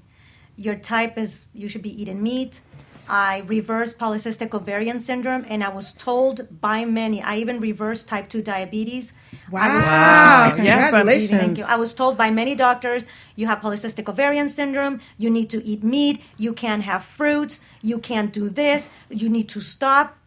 [0.56, 2.62] Your type is you should be eating meat.
[3.10, 7.21] I reversed polycystic ovarian syndrome, and I was told by many.
[7.21, 9.12] I even reversed type two diabetes.
[9.54, 10.50] I was Wow!
[10.50, 10.56] Wow.
[10.63, 11.41] Yeah, Congratulations.
[11.41, 11.65] Thank you.
[11.65, 15.84] I was told by many doctors, you have polycystic ovarian syndrome, you need to eat
[15.84, 20.17] meat, you can't have fruits, you can't do this, you need to stop.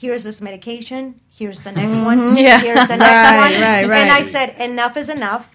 [0.00, 2.36] Here's this medication, here's the next one, mm-hmm.
[2.38, 2.58] Yeah.
[2.60, 3.90] here's the next Right, one.
[3.90, 5.50] right, And I said, enough is enough.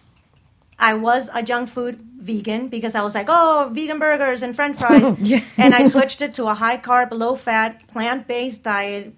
[0.78, 4.78] I was a junk food vegan because I was like, oh, vegan burgers and french
[4.78, 5.18] fries.
[5.32, 5.42] Yeah.
[5.58, 9.14] And I switched it to a high carb, low fat, plant based diet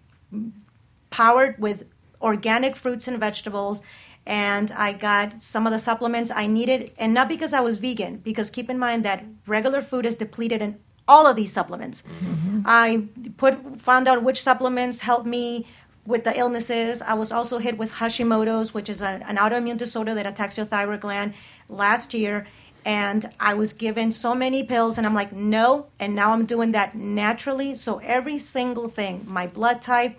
[1.09, 1.85] powered with
[2.21, 3.81] organic fruits and vegetables
[4.25, 8.17] and I got some of the supplements I needed and not because I was vegan
[8.17, 12.03] because keep in mind that regular food is depleted in all of these supplements.
[12.03, 12.61] Mm-hmm.
[12.65, 13.03] I
[13.37, 15.65] put found out which supplements helped me
[16.05, 17.01] with the illnesses.
[17.01, 20.65] I was also hit with Hashimoto's, which is a, an autoimmune disorder that attacks your
[20.65, 21.33] thyroid gland
[21.69, 22.47] last year.
[22.85, 25.87] And I was given so many pills, and I'm like, no.
[25.99, 27.75] And now I'm doing that naturally.
[27.75, 30.17] So every single thing, my blood type,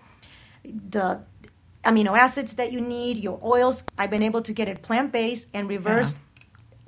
[0.62, 1.20] the
[1.83, 5.48] amino acids that you need, your oils, I've been able to get it plant based
[5.55, 6.16] and reversed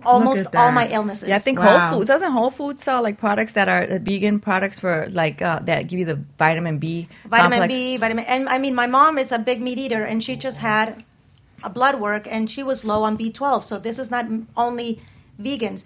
[0.04, 1.28] almost all my illnesses.
[1.28, 1.78] Yeah, I think Wow.
[1.78, 5.42] Whole Foods doesn't Whole Foods sell like products that are uh, vegan products for like
[5.42, 7.74] uh, that give you the vitamin B, vitamin complex?
[7.74, 8.24] B, vitamin.
[8.24, 11.04] And I mean, my mom is a big meat eater, and she just had
[11.62, 13.62] a blood work, and she was low on B12.
[13.64, 15.00] So this is not only
[15.40, 15.84] vegans.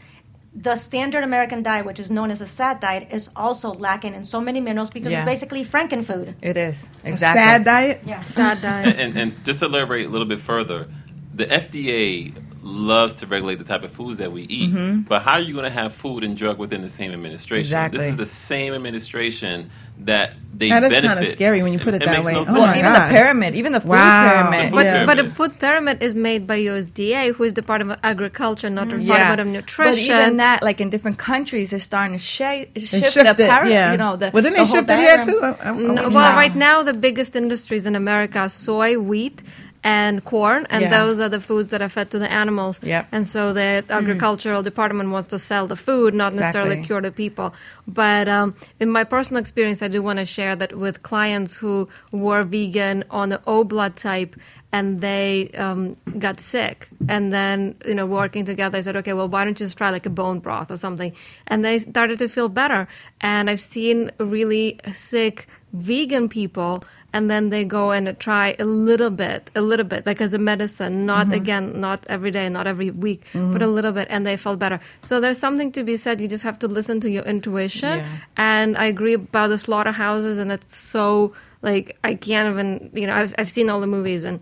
[0.57, 4.23] The standard American diet, which is known as a SAD diet, is also lacking in
[4.23, 5.23] so many minerals because Yeah.
[5.23, 6.35] it's basically frankenfood.
[6.43, 8.01] It is A exactly Sad diet.
[8.07, 8.23] Yeah.
[8.23, 8.97] Sad diet.
[8.97, 10.87] and, and just to elaborate a little bit further,
[11.35, 12.33] the FDA
[12.65, 15.07] loves to regulate the type of foods that we eat.
[15.09, 17.61] But how are you going to have food and drug within the same administration?
[17.61, 17.99] Exactly.
[17.99, 21.19] This is the same administration that they That is benefit.
[21.19, 22.33] kinda scary when you put it that makes way.
[22.33, 22.55] No Oh.
[22.55, 23.09] Well, even God.
[23.11, 24.49] the pyramid, even the food Wow.
[24.51, 24.73] pyramid.
[24.73, 25.37] The But, food but a pyramid.
[25.37, 29.03] food pyramid is made by USDA, who is Department of Agriculture, not Mm-hmm.
[29.03, 29.93] Department of Nutrition.
[29.93, 33.73] But even that, like in different countries, they're starting to sh- shift shift the pyramid.
[33.73, 33.93] yeah.
[33.93, 35.41] You know, the, well, then the they whole shifted here too.
[35.43, 36.37] I- I- I No, well, know.
[36.43, 39.43] right now the biggest industries in America are soy, wheat,
[39.85, 40.99] and corn, and Yeah.
[40.99, 42.81] those are the foods that are fed to the animals.
[42.83, 43.07] Yep.
[43.13, 47.55] And so the agricultural department wants to sell the food, not necessarily cure the people.
[47.87, 51.89] But um, in my personal experience, I do want to share that with clients who
[52.13, 54.35] were vegan on the O blood type.
[54.75, 55.27] And they
[55.65, 55.81] um,
[56.19, 59.67] got sick, and then you know, working together, I said, "Okay, well, why don't you
[59.67, 61.13] just try like a bone broth or something?"
[61.47, 62.81] And they started to feel better.
[63.21, 69.11] And I've seen really sick vegan people and then they go and try a little
[69.11, 72.91] bit a little bit like as a medicine not again not every day not every
[73.07, 73.23] week
[73.55, 76.29] but a little bit and they felt better so there's something to be said you
[76.29, 78.07] just have to listen to your intuition Yeah.
[78.37, 81.35] and i agree about the slaughterhouses and it's so
[81.71, 84.39] like i can't even you know i've, I've seen all the movies and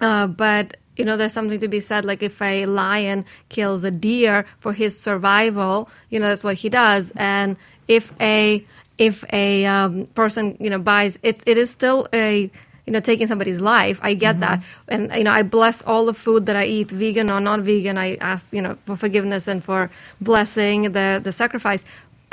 [0.00, 2.04] uh, but you know, there's something to be said.
[2.04, 6.68] Like if a lion kills a deer for his survival, you know, that's what he
[6.68, 7.12] does.
[7.16, 8.64] And if a
[8.98, 12.50] if a um, person you know buys it, it is still a
[12.86, 13.98] you know taking somebody's life.
[14.02, 17.30] I get that, and you know, I bless all the food that I eat, vegan
[17.30, 17.98] or non-vegan.
[17.98, 19.90] I ask you know for forgiveness and for
[20.20, 21.84] blessing the the sacrifice.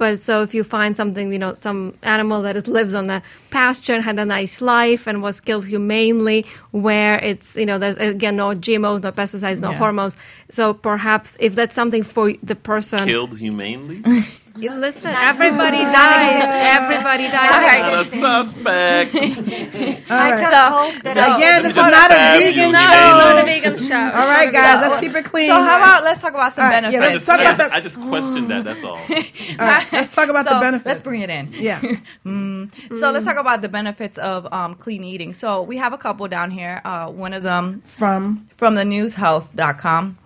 [0.03, 3.21] But so if you find something, you know, some animal that is, lives on the
[3.51, 7.95] pasture and had a nice life and was killed humanely, where it's, you know, there's
[7.95, 9.77] again no GMOs, no pesticides, no Yeah.
[9.77, 10.17] hormones.
[10.51, 14.03] So perhaps if that's something for the person, Killed humanely?
[14.55, 16.43] You listen, everybody dies.
[16.45, 17.81] Everybody dies.
[17.81, 18.03] Not a
[18.45, 19.15] suspect.
[20.11, 22.75] I just So- hope that so- Again, Let me this is not a vegan Jane.
[22.75, 23.17] show.
[23.17, 23.95] Not a vegan show.
[24.19, 25.49] All right, guys, let's keep it clean.
[25.49, 27.01] So how about let's talk about some All right, yeah, benefits.
[27.01, 28.63] I let's just, talk I about just, the- I just questioned that.
[28.65, 28.91] That's all.
[29.59, 30.85] All right, let's talk about so the benefits.
[30.85, 31.49] Let's bring it in.
[31.53, 31.81] Yeah.
[32.95, 35.33] So let's talk about the benefits of um, clean eating.
[35.33, 36.79] So we have a couple down here.
[36.85, 40.17] Uh, one of them From from the newshealth.com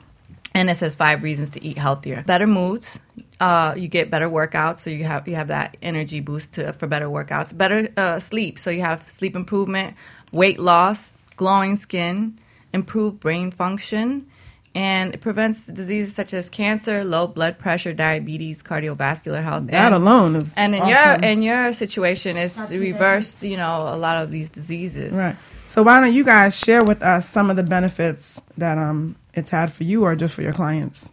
[0.58, 2.24] and it says five reasons to eat healthier.
[2.26, 3.00] Better moods.
[3.40, 6.88] Uh, you get better workouts so you have you have that energy boost to, for
[6.88, 7.56] better workouts.
[7.56, 9.96] Better uh, sleep so you have sleep improvement
[10.32, 12.38] weight loss glowing skin
[12.74, 14.28] improved brain function
[14.74, 19.68] and it prevents diseases such as cancer low blood pressure diabetes cardiovascular health.
[19.68, 21.22] That and, alone is and in awesome.
[21.22, 25.14] your in your situation it's reversed you know a lot of these diseases.
[25.14, 25.36] Right.
[25.68, 29.50] So why don't you guys share with us some of the benefits that um it's
[29.52, 31.12] had for you or just for your clients?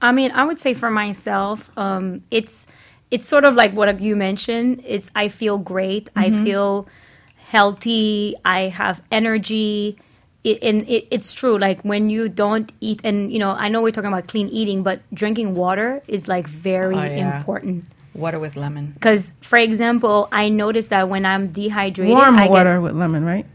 [0.00, 2.66] I mean, I would say for myself, um, it's
[3.10, 4.82] it's sort of like what you mentioned.
[4.86, 6.08] It's I feel great.
[6.14, 6.86] I feel
[7.48, 8.34] healthy.
[8.44, 9.98] I have energy.
[10.44, 11.58] It, and it, it's true.
[11.58, 14.82] Like when you don't eat, and you know, I know we're talking about clean eating,
[14.84, 17.38] but drinking water is like very Oh, yeah.
[17.38, 17.84] important.
[18.14, 22.50] water with lemon Because, for example, I noticed that when I'm dehydrated, Warm I get
[22.50, 23.46] water with lemon, right?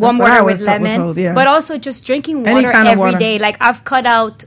[0.00, 1.34] Warm That's water was with lemon, told, yeah.
[1.38, 3.18] but also just drinking water kind of every water.
[3.18, 3.38] day.
[3.46, 4.44] Like I've cut out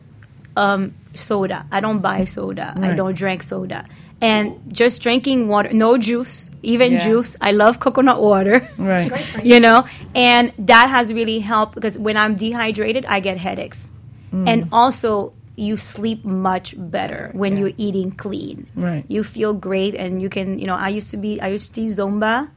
[0.56, 1.66] um, soda.
[1.72, 2.74] I don't buy soda.
[2.80, 3.86] I don't drink soda.
[4.22, 7.06] And just drinking water, no juice, even Yeah.
[7.08, 7.38] juice.
[7.39, 8.68] I love coconut water.
[8.78, 9.10] Right.
[9.43, 13.91] you know, and that has really helped because when I'm dehydrated, I get headaches,
[14.36, 14.45] Mm.
[14.47, 18.68] and also you sleep much better when you're eating clean.
[18.76, 19.04] Right.
[19.08, 20.60] You feel great, and you can.
[20.60, 21.39] You know, I used to be.
[21.41, 22.50] I used to teach Zumba.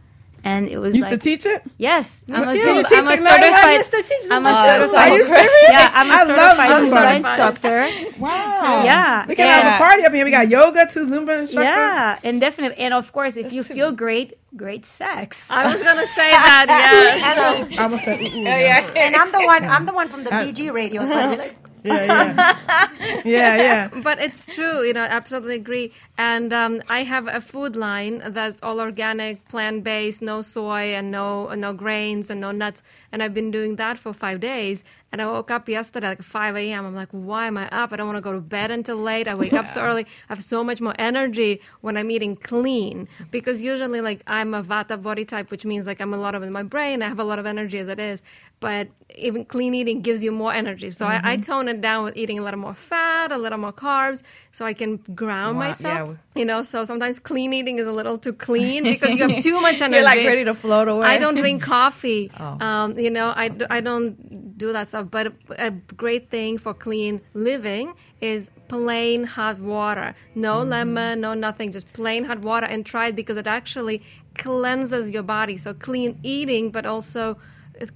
[0.45, 1.62] And it was You Used like to teach it?
[1.78, 3.55] Yes, I'm a, you I'm a certified.
[3.55, 4.99] I used to teach I'm a certified.
[4.99, 5.51] Are you serious?
[5.70, 6.90] Yeah, I'm a I love certified Zumba.
[6.90, 7.78] Zumba instructor.
[8.18, 8.82] Wow.
[8.84, 9.61] Yeah, We can yeah.
[9.61, 10.24] have a party up here.
[10.24, 11.76] We got yoga, two Zumba instructors.
[11.76, 15.49] Yeah, and definitely, and of course, if you feel great, great sex.
[15.51, 16.66] I was gonna say that.
[16.68, 17.78] Yes.
[17.78, 19.64] I almost said, ooh, ooh, oh, and I'm the one.
[19.64, 21.03] I'm the one from the uh, BG radio.
[21.03, 23.22] like, Yeah, yeah.
[23.24, 23.89] yeah, yeah.
[24.03, 28.62] but it's true you know absolutely agree and um, i have a food line that's
[28.62, 33.51] all organic plant-based no soy and no no grains and no nuts and i've been
[33.51, 36.87] doing that for five days And I woke up yesterday like 5 a.m.
[36.87, 37.93] I'm like, why am I up?
[37.93, 39.29] I don't want to go to bed until late.
[39.29, 40.05] I wake up so early.
[40.29, 44.63] I have so much more energy when I'm eating clean because usually like I'm a
[44.63, 47.03] Vata body type, which means like I'm a lot of in my brain.
[47.03, 48.23] I have a lot of energy as it is.
[48.61, 50.91] But even clean eating gives you more energy.
[50.93, 53.73] So I, I tone it down with eating a little more fat, a little more
[53.73, 56.11] carbs, so I can ground Wow, myself.
[56.11, 56.41] yeah.
[56.41, 59.61] You know, so sometimes clean eating is a little too clean because you have too
[59.61, 59.97] much energy.
[59.97, 61.07] You're like ready to float away.
[61.07, 62.31] I don't drink coffee.
[62.43, 62.57] Oh.
[62.65, 65.01] Um, you know, I, I don't do that stuff.
[65.05, 65.32] But a,
[65.66, 70.14] a great thing for clean living is plain hot water.
[70.34, 70.70] No Mm-hmm.
[70.70, 72.66] lemon, no nothing, just plain hot water.
[72.66, 74.03] And try it because it actually
[74.36, 75.57] cleanses your body.
[75.57, 77.38] So clean eating, but also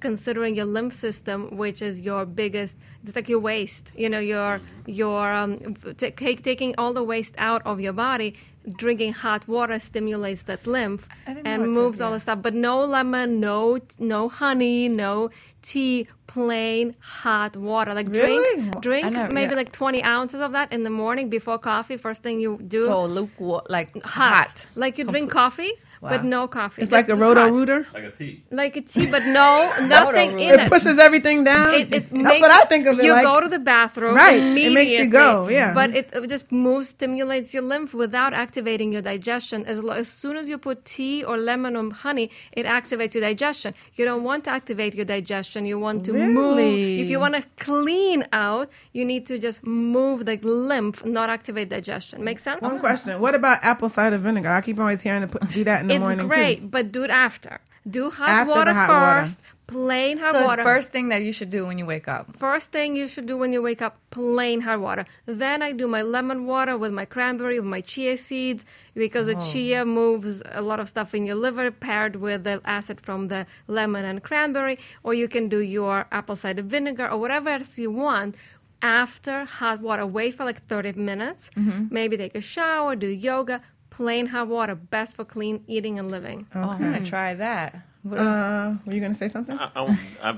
[0.00, 3.92] considering your lymph system, which is your biggest, it's like your waste.
[3.96, 8.34] You know, your your um, t- taking all the waste out of your body.
[8.77, 12.17] Drinking hot water stimulates that lymph know and moves all yeah.
[12.17, 12.43] the stuff.
[12.43, 15.31] But no lemon, no no honey, no
[15.62, 17.95] tea, plain hot water.
[17.95, 18.61] Like Really?
[18.61, 19.57] drink drink never- maybe yeah.
[19.57, 21.97] like twenty ounces of that in the morning before coffee.
[21.97, 24.49] First thing you do, So lukewarm, like hot.
[24.49, 24.67] hot.
[24.75, 25.73] Like you drink coffee,
[26.09, 26.82] but no coffee.
[26.82, 27.86] It's Just- like a just roto rooter.
[27.92, 28.42] Like a tea.
[28.50, 30.68] Like a tea, but no nothing in It it.
[30.68, 31.74] pushes everything down.
[31.74, 33.24] It, it That's makes- what I think of it You like.
[33.24, 34.40] go to the bathroom, Right.
[34.42, 35.74] It makes you go, yeah.
[35.74, 39.64] But it, it just moves, stimulates your lymph without activating your digestion.
[39.66, 43.22] As, lo- as soon as you put tea or lemon or honey, it activates your
[43.22, 43.74] digestion.
[43.94, 45.66] You don't want to activate your digestion.
[45.66, 46.59] You want to move.
[46.59, 51.68] If you want to clean out, you need to just move the lymph, not activate
[51.68, 52.22] digestion.
[52.24, 52.62] Make sense?
[52.62, 54.48] One question: What about apple cider vinegar?
[54.48, 57.03] I keep always hearing to put, do that in the It's morning great, but do
[57.05, 57.61] it after.
[57.88, 59.20] Do hot After water hot water.
[59.20, 59.40] first.
[59.68, 60.62] Plain hot So water.
[60.62, 62.36] the first thing that you should do when you wake up.
[62.36, 65.05] First thing you should do when you wake up, plain hot water.
[65.26, 69.36] Then I do my lemon water with my cranberry, with my chia seeds, because the
[69.36, 69.40] oh.
[69.53, 73.47] chia moves a lot of stuff in your liver paired with the acid from the
[73.66, 74.78] lemon and cranberry.
[75.03, 78.36] Or you can do your apple cider vinegar or whatever else you want
[78.82, 80.07] after hot water.
[80.07, 81.51] Wait for like 30 minutes.
[81.57, 81.86] Mm-hmm.
[81.90, 83.62] Maybe take a shower, do yoga.
[83.97, 86.47] Plain hot water, best for clean eating and living.
[86.55, 87.82] Oh, I'm gonna try that.
[88.03, 88.22] What- too.
[88.22, 89.59] Uh, were you gonna say something?
[89.59, 90.36] I, I, I,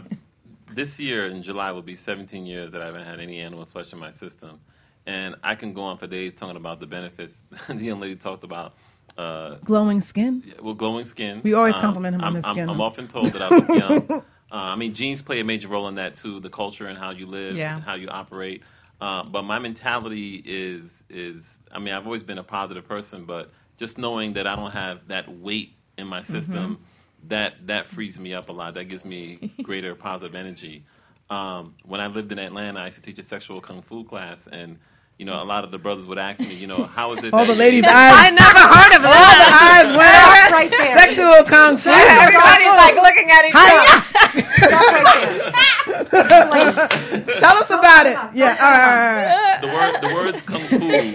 [0.72, 3.92] this year in July will be 17 years that I haven't had any animal flesh
[3.92, 4.60] in my system,
[5.06, 7.40] and I can go on for days talking about the benefits.
[7.68, 8.74] the young lady talked about.
[9.16, 10.44] Uh, Glowing skin.
[10.62, 11.40] well, glowing skin.
[11.42, 12.70] We always Um, compliment him on I'm, his I'm- skin.
[12.70, 13.68] I'm, often told that I look
[14.08, 14.22] young.
[14.50, 16.40] Uh, I mean, genes play a major role in that too.
[16.40, 17.74] The culture and how you live Yeah.
[17.74, 18.62] and how you operate.
[19.00, 21.58] Uh, but my mentality is is.
[21.70, 25.06] I mean, I've always been a positive person, but just knowing that I don't have
[25.08, 26.80] that weight in my system,
[27.28, 28.74] that that frees me up a lot.
[28.74, 30.84] That gives me greater positive energy.
[31.30, 34.48] Um, when I lived in Atlanta, I used to teach a sexual kung fu class,
[34.50, 34.78] and
[35.18, 37.32] you know, a lot of the brothers would ask me, you know, how is it?
[37.34, 39.82] All that the you- ladies' I never heard of that.
[39.82, 40.50] Eyes went up.
[40.54, 40.96] right there.
[40.96, 41.90] Sexual kung fu.
[41.90, 44.42] Everybody's like looking at each other.
[44.66, 45.06] Stop right
[45.42, 45.52] there.
[45.88, 48.18] Tell us about it.
[48.34, 48.56] Yeah.
[48.60, 49.28] All right.
[49.34, 51.14] All right, the word the words kung fu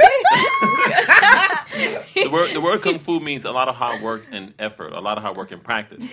[2.24, 5.00] the word the word kung fu means a lot of hard work and effort a
[5.00, 6.04] lot of hard work and practice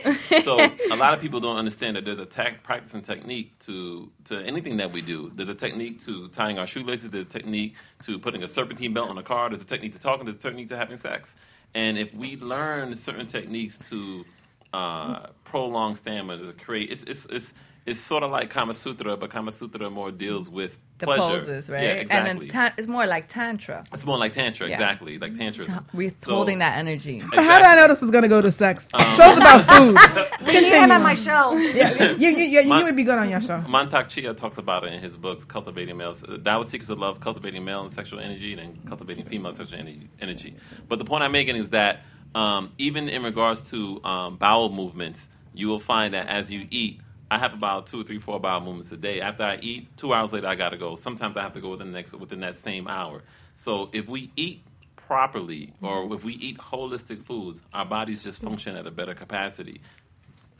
[0.44, 0.58] so
[0.90, 2.26] a lot of people don't understand that there's a
[2.62, 6.66] practice and technique to to anything that we do there's a technique to tying our
[6.66, 9.92] shoelaces there's a technique to putting a serpentine belt on a car there's a technique
[9.92, 11.36] to talking there's a technique to having sex
[11.74, 14.24] and if we learn certain techniques to
[14.72, 17.54] uh, prolong stamina to create it's it's it's
[17.86, 21.22] it's sort of like Kama Sutra, but Kama Sutra more deals with The pleasure.
[21.38, 21.82] poses, right?
[21.82, 22.30] Yeah, exactly.
[22.30, 23.84] And then ta- it's more like tantra.
[23.92, 24.74] It's more like tantra, Yeah.
[24.74, 25.84] exactly, like tantra.
[25.94, 27.18] We're So- holding that energy.
[27.20, 28.86] How did I know this was gonna go to sex?
[28.94, 30.46] Um, Shows about food.
[30.46, 31.56] We need him at my show.
[31.74, 33.60] Yeah, you, you, you, you My- would be good on your show.
[33.66, 36.22] Mantak Chia talks about it in his books, Cultivating Males.
[36.22, 39.52] Uh, That was Secrets of Love, Cultivating Male and Sexual Energy, and then Cultivating Female
[39.52, 40.54] Sexual Ener- Energy.
[40.88, 42.02] But the point I'm making is that
[42.34, 47.00] um, even in regards to um, bowel movements, you will find that as you eat,
[47.30, 49.20] I have about two or three, four bowel movements a day.
[49.20, 50.96] After I eat, two hours later, I got to go.
[50.96, 53.22] Sometimes I have to go within the next within that same hour.
[53.54, 54.62] So if we eat
[54.96, 56.14] properly, or mm-hmm.
[56.14, 59.80] if we eat holistic foods, our bodies just function at a better capacity.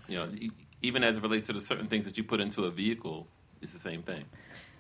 [0.07, 0.29] You know,
[0.83, 3.27] even as it relates to the certain things that you put into a vehicle,
[3.61, 4.25] it's the same thing.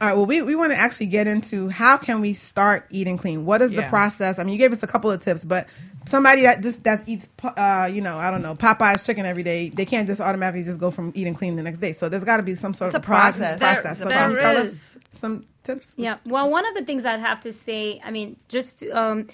[0.00, 0.16] All right.
[0.16, 3.44] Well, we, we want to actually get into how can we start eating clean?
[3.44, 4.38] What is the process?
[4.38, 5.66] I mean, you gave us a couple of tips, but
[6.06, 9.68] somebody that just that eats, uh, you know, I don't know, Popeye's chicken every day,
[9.68, 11.92] they can't just automatically just go from eating clean the next day.
[11.92, 13.38] So there's got to be some sort It's of a process.
[13.38, 13.98] pro- There- process.
[13.98, 15.94] so there can you tell us some tips?
[15.98, 16.16] Yeah.
[16.24, 19.28] Well, one of the things I'd have to say, I mean, just um,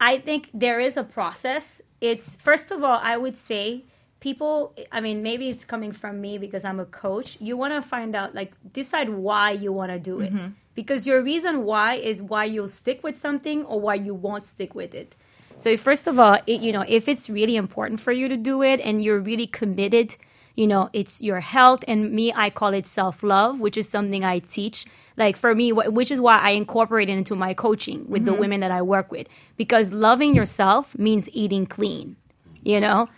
[0.00, 1.80] I think there is a process.
[2.00, 3.84] It's first of all, I would say
[4.20, 4.74] people.
[4.92, 7.36] I mean, maybe it's coming from me because I'm a coach.
[7.40, 10.48] You want to find out, like, decide why you want to do it, mm-hmm.
[10.74, 14.74] because your reason why is why you'll stick with something or why you won't stick
[14.74, 15.14] with it.
[15.56, 18.62] So first of all, it, you know, if it's really important for you to do
[18.62, 20.16] it and you're really committed,
[20.54, 21.84] you know, it's your health.
[21.88, 24.86] And me, I call it self love, which is something I teach.
[25.16, 28.40] Like for me, which is why I incorporate it into my coaching with the mm-hmm.
[28.40, 32.14] women that I work with, because loving yourself means eating clean,
[32.62, 33.08] you know?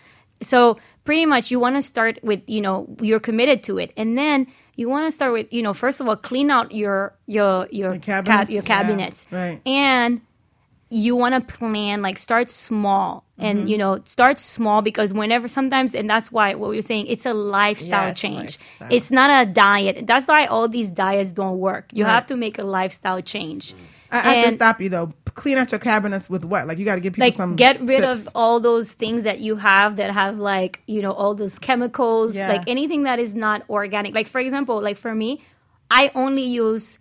[0.40, 3.92] So pretty much you want to start with, you know, you're committed to it.
[3.96, 4.46] And then
[4.76, 7.92] you want to start with, you know, first of all, clean out your, your, your,
[7.94, 8.22] Your ca-
[8.62, 9.26] cabinets?
[9.30, 9.38] Yeah.
[9.48, 9.60] Right.
[9.66, 10.20] And
[10.92, 13.68] you want to plan like start small and Mm-hmm.
[13.68, 17.32] you know start small because whenever sometimes and that's why what we're saying it's a
[17.32, 18.88] lifestyle change lifestyle.
[18.90, 22.10] it's not a diet that's why all these diets don't work you Right.
[22.12, 23.72] have to make a lifestyle change
[24.10, 25.12] I, I have to stop you though.
[25.34, 26.66] Clean out your cabinets with what?
[26.66, 27.56] Like you got to give people like some.
[27.56, 28.20] get rid tips.
[28.20, 32.34] of all those things that you have that have like you know all those chemicals
[32.36, 32.48] Yeah.
[32.48, 35.42] like anything that is not organic like for example like for me
[35.90, 36.98] i only use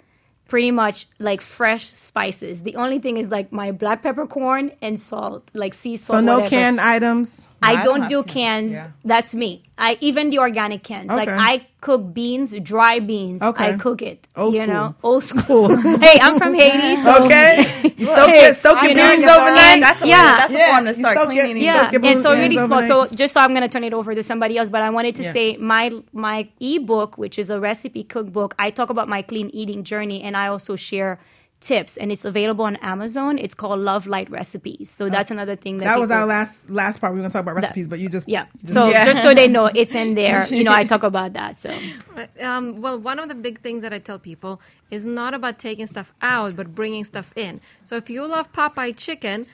[0.48, 5.50] pretty much like fresh spices the only thing is like my black peppercorn and salt
[5.54, 6.50] like sea salt So no whatever.
[6.50, 7.48] canned items.
[7.62, 8.72] I I don't, don't do cans.
[8.72, 8.72] cans.
[8.74, 8.92] Yeah.
[9.04, 9.64] That's me.
[9.78, 11.10] I even the organic cans.
[11.10, 13.42] Like I cook beans, dry beans.
[13.42, 13.74] Okay.
[13.74, 14.28] I cook it.
[14.36, 14.74] Old you school.
[14.74, 15.68] know, old school.
[16.00, 17.64] hey, I'm from Haiti, so Okay,
[17.98, 19.56] you soak Hey, it, soak your beans you're overnight.
[19.56, 19.80] right.
[19.82, 20.38] That's a, Yeah.
[20.38, 21.52] that's a Yeah, form to you start soak cleaning.
[21.52, 22.82] it- these yeah, soak your and so really small.
[22.82, 25.24] So just so I'm gonna turn it over to somebody else, but I wanted to
[25.24, 25.32] Yeah.
[25.34, 28.56] say my my ebook, which is a recipe cookbook.
[28.60, 31.20] I talk about my clean eating journey, and I also share
[31.62, 33.38] tips, and it's available on Amazon.
[33.38, 34.90] It's called Love Light Recipes.
[34.90, 37.14] So that's another thing that That was our last last part.
[37.14, 38.46] we are gonna talk about recipes, but you just Yeah.
[38.62, 39.04] just- So Yeah.
[39.06, 40.46] just so they know, it's in there.
[40.48, 41.58] You know, I talk about that.
[41.58, 41.70] So
[42.42, 45.88] Um, well, one of the big things that I tell people is not about taking
[45.88, 47.60] stuff out, but bringing stuff in.
[47.84, 49.46] So if you love Popeye chicken,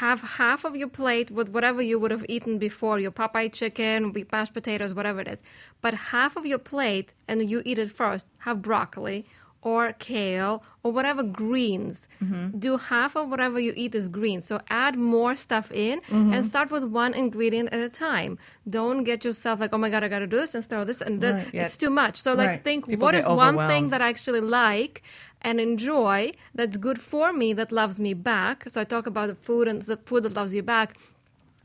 [0.00, 4.12] have half of your plate with whatever you would have eaten before your Popeye chicken,
[4.12, 5.38] with mashed potatoes, whatever it is.
[5.80, 9.24] But half of your plate, and you eat it first, have broccoli
[9.64, 12.06] or kale or whatever greens.
[12.22, 12.58] Mm-hmm.
[12.58, 14.42] Do half of whatever you eat is green.
[14.42, 16.32] So add more stuff in mm-hmm.
[16.34, 18.38] and start with one ingredient at a time.
[18.68, 21.00] Don't get yourself like, oh my God, I got to do this and throw this
[21.00, 21.34] and that.
[21.34, 21.54] Right.
[21.54, 21.64] Yeah.
[21.64, 22.20] It's too much.
[22.20, 22.62] So like Right.
[22.62, 25.02] think People what is one thing that I actually like
[25.40, 28.68] and enjoy that's good for me that loves me back.
[28.68, 30.96] So I talk about the food and the food that loves you back.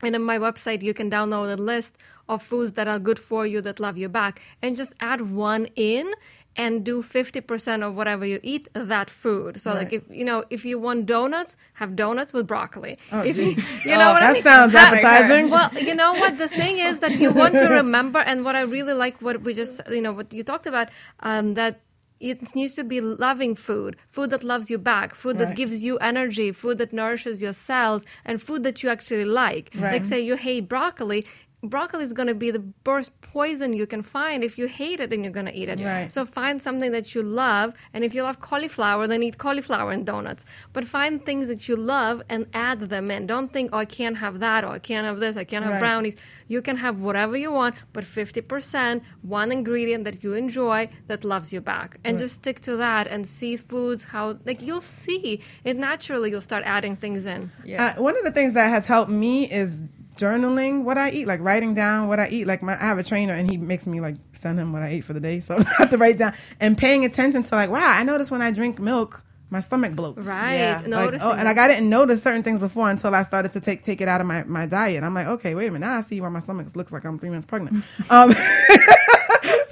[0.02, 3.46] And on my website, you can download a list of foods that are good for
[3.46, 6.10] you that love you back, and just add one in
[6.56, 9.60] and do 50% of whatever you eat that food.
[9.60, 12.98] So like if you know if you want donuts, have donuts with broccoli.
[13.12, 13.50] Oh, if you,
[13.84, 14.42] you know Oh, what I that mean?
[14.42, 15.48] sounds Have- appetizing.
[15.50, 16.38] well, you know what?
[16.38, 19.54] The thing is that you want to remember, and what I really like, what we
[19.54, 20.88] just, you know, what you talked about,
[21.20, 21.80] um, that
[22.18, 25.56] it needs to be loving food, food that loves you back, food that Right.
[25.56, 29.70] gives you energy, food that nourishes your cells, and food that you actually like.
[29.74, 29.92] Right.
[29.92, 31.24] Like, say you hate broccoli.
[31.62, 35.12] Broccoli is going to be the worst poison you can find if you hate it
[35.12, 35.78] and you're going to eat it.
[35.78, 36.10] Right.
[36.10, 40.06] So find something that you love, and if you love cauliflower, then eat cauliflower and
[40.06, 40.44] donuts.
[40.72, 43.26] But find things that you love and add them in.
[43.26, 45.74] Don't think, oh, I can't have that, or I can't have this, I can't have
[45.74, 45.80] Right.
[45.80, 46.16] brownies.
[46.48, 51.52] You can have whatever you want, but 50% one ingredient that you enjoy that loves
[51.52, 51.98] you back.
[52.04, 56.40] And just stick to that and see foods how, like, you'll see it naturally, you'll
[56.40, 57.52] start adding things in.
[57.64, 57.94] Yeah.
[57.96, 59.76] Uh, one of the things that has helped me is
[60.20, 62.46] journaling what I eat, like writing down what I eat.
[62.46, 64.88] Like my, I have a trainer, and he makes me like send him what I
[64.88, 67.70] ate for the day, so I have to write down and paying attention to like,
[67.70, 70.26] wow, I notice when I drink milk, my stomach bloats.
[70.26, 70.54] Right.
[70.54, 70.82] Yeah.
[70.86, 73.82] Like, oh, and like I didn't notice certain things before until I started to take
[73.82, 75.02] take it out of my, my diet.
[75.02, 75.86] I'm like, okay, wait a minute.
[75.86, 77.84] Now I see why my stomach looks like I'm three months pregnant.
[78.10, 78.32] um,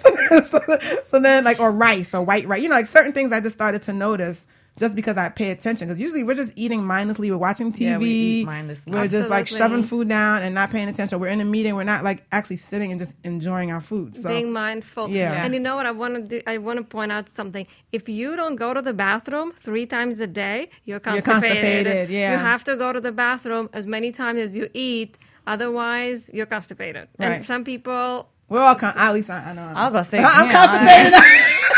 [0.50, 0.60] so,
[1.06, 3.54] so then, like, or rice or white rice, you know, like certain things I just
[3.54, 4.44] started to notice
[4.78, 5.88] just because I pay attention.
[5.88, 8.92] Because usually we're just eating mindlessly, we're watching TV, Yeah, we eat mindlessly.
[8.92, 11.18] we're just like shoving food down and not paying attention.
[11.20, 14.16] We're in a meeting, we're not like actually sitting and just enjoying our food.
[14.16, 15.08] So being mindful.
[15.10, 15.44] Yeah.
[15.44, 16.40] And you know what I want to do?
[16.46, 17.66] I want to point out something.
[17.92, 21.42] If you don't go to the bathroom three times a day, you're constipated.
[21.86, 22.32] constipated, yeah.
[22.32, 25.18] You have to go to the bathroom as many times as you eat.
[25.46, 27.08] Otherwise, you're constipated.
[27.18, 27.32] Right.
[27.32, 29.62] And some people, we're all con- at least I, I know.
[29.62, 31.44] I'm- I'll go say I'm yeah, constipated.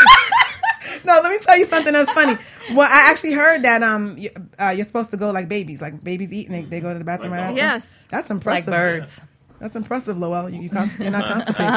[1.05, 2.37] no, let me tell you something that's funny.
[2.73, 4.29] Well, I actually heard that um you,
[4.59, 7.05] uh, you're supposed to go like babies, like babies eating, they, they go to the
[7.05, 7.57] bathroom Like right after.
[7.57, 8.07] yes.
[8.11, 8.67] That's impressive.
[8.67, 9.21] Like birds.
[9.59, 10.49] That's impressive, Lowell.
[10.49, 11.71] You, you const- you're not constipated.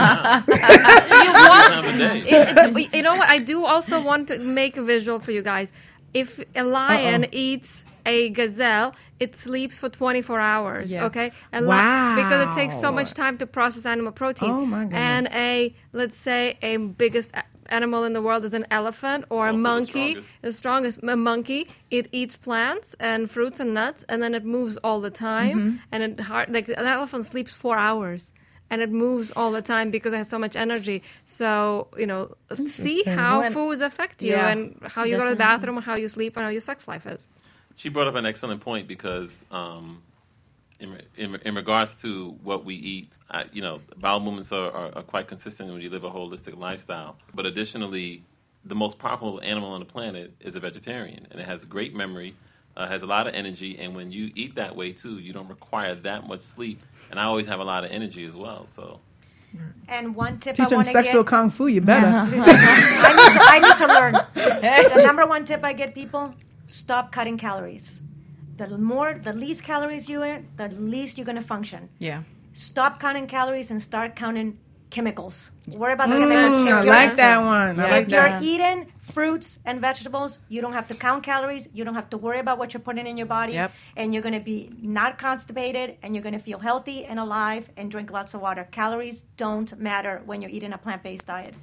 [0.48, 1.86] you want,
[2.26, 3.28] it, it, you know what?
[3.28, 5.70] I do also want to make a visual for you guys.
[6.14, 7.30] If a lion Uh-oh.
[7.32, 10.90] eats a gazelle, it sleeps for 24 hours.
[10.90, 11.06] Yeah.
[11.06, 11.66] Okay, a li-
[12.22, 14.50] because it takes so much time to process animal protein.
[14.50, 14.98] Oh, my goodness.
[15.00, 19.46] And a let's say a biggest a- animal in the world is an elephant or
[19.46, 20.10] a also the monkey.
[20.10, 20.36] strongest.
[20.42, 21.68] The strongest a monkey.
[21.90, 25.58] It eats plants and fruits and nuts, and then it moves all the time.
[25.58, 25.76] Mm-hmm.
[25.92, 28.32] And it hard like an elephant sleeps four hours.
[28.70, 31.02] And it moves all the time because it has so much energy.
[31.26, 32.34] So you know,
[32.66, 35.84] see how When- foods affect you Yeah, and how you go to the bathroom, and
[35.84, 37.28] how you sleep, and how your sex life is.
[37.76, 40.02] She brought up an excellent point because um,
[40.80, 44.96] in, in, in regards to what we eat, I, you know, bowel movements are, are,
[44.96, 47.16] are quite consistent when you live a holistic lifestyle.
[47.34, 48.24] But additionally,
[48.64, 52.34] the most powerful animal on the planet is a vegetarian, and it has great memory,
[52.76, 55.48] uh, has a lot of energy, and when you eat that way too, you don't
[55.48, 56.82] require that much sleep.
[57.10, 58.66] And I always have a lot of energy as well.
[58.66, 59.00] So
[59.88, 61.30] And one tip Teach I them want to sexual get.
[61.30, 61.66] kung fu.
[61.66, 62.06] You better.
[62.08, 64.14] I need, to, I need to learn.
[64.94, 66.34] The number one tip I get people:
[66.66, 68.02] stop cutting calories.
[68.56, 71.88] The more, the least calories you eat, the least you're going to function.
[71.98, 72.22] Yeah.
[72.52, 74.58] Stop counting calories and start counting
[74.90, 75.50] chemicals.
[75.72, 76.62] Worry about the chemicals.
[76.62, 77.80] Mm, If I like that one.
[77.80, 77.90] I Yeah.
[77.90, 78.42] like if you're that.
[78.42, 81.68] eating fruits and vegetables, you don't have to count calories.
[81.74, 83.54] You don't have to worry about what you're putting in your body.
[83.54, 83.72] Yep.
[83.96, 87.64] And you're going to be not constipated and you're going to feel healthy and alive
[87.76, 88.68] and drink lots of water.
[88.70, 91.54] Calories don't matter when you're eating a plant based diet.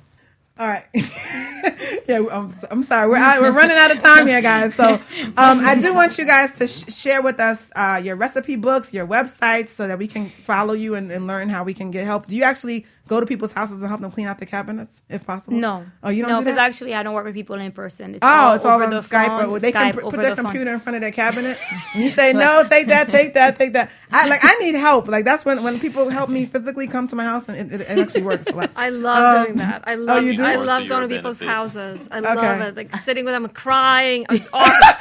[0.59, 0.85] All right.
[0.93, 3.09] yeah, I'm, I'm sorry.
[3.09, 4.75] We're out, we're running out of time here, guys.
[4.75, 8.57] So um, I do want you guys to sh- share with us uh, your recipe
[8.57, 11.89] books, your websites, so that we can follow you and, and learn how we can
[11.89, 12.27] get help.
[12.27, 15.25] Do you actually go to people's houses and help them clean out the cabinets, if
[15.25, 15.57] possible?
[15.57, 15.85] No.
[16.01, 16.67] Oh, you don't No, do because that?
[16.69, 18.15] actually I don't work with people in person.
[18.15, 19.27] It's Oh, all it's all over on the Skype.
[19.27, 20.45] phone, or they Skype can put, put their the phone.
[20.45, 21.57] computer in front of their cabinet.
[21.93, 23.91] And you say, no, take that, take that, take that.
[24.13, 24.39] I like.
[24.43, 25.07] I need help.
[25.09, 27.81] Like that's when when people help me physically come to my house and it, it,
[27.81, 28.47] it actually works.
[28.49, 29.83] Like, I love Um, doing that.
[29.85, 30.09] I love.
[30.09, 30.23] oh, love.
[30.25, 30.43] you do?
[30.43, 31.53] I love going to people's benefit.
[31.53, 32.07] houses.
[32.11, 32.33] I Okay.
[32.35, 32.75] love it.
[32.77, 34.25] Like sitting with them, crying.
[34.29, 34.97] It's awesome.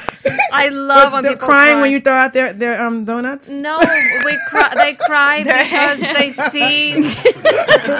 [0.52, 1.80] I love when they're people crying cry.
[1.82, 3.48] when you throw out their their um donuts.
[3.48, 3.78] No,
[4.24, 4.74] we cry.
[4.74, 6.94] They cry because they see.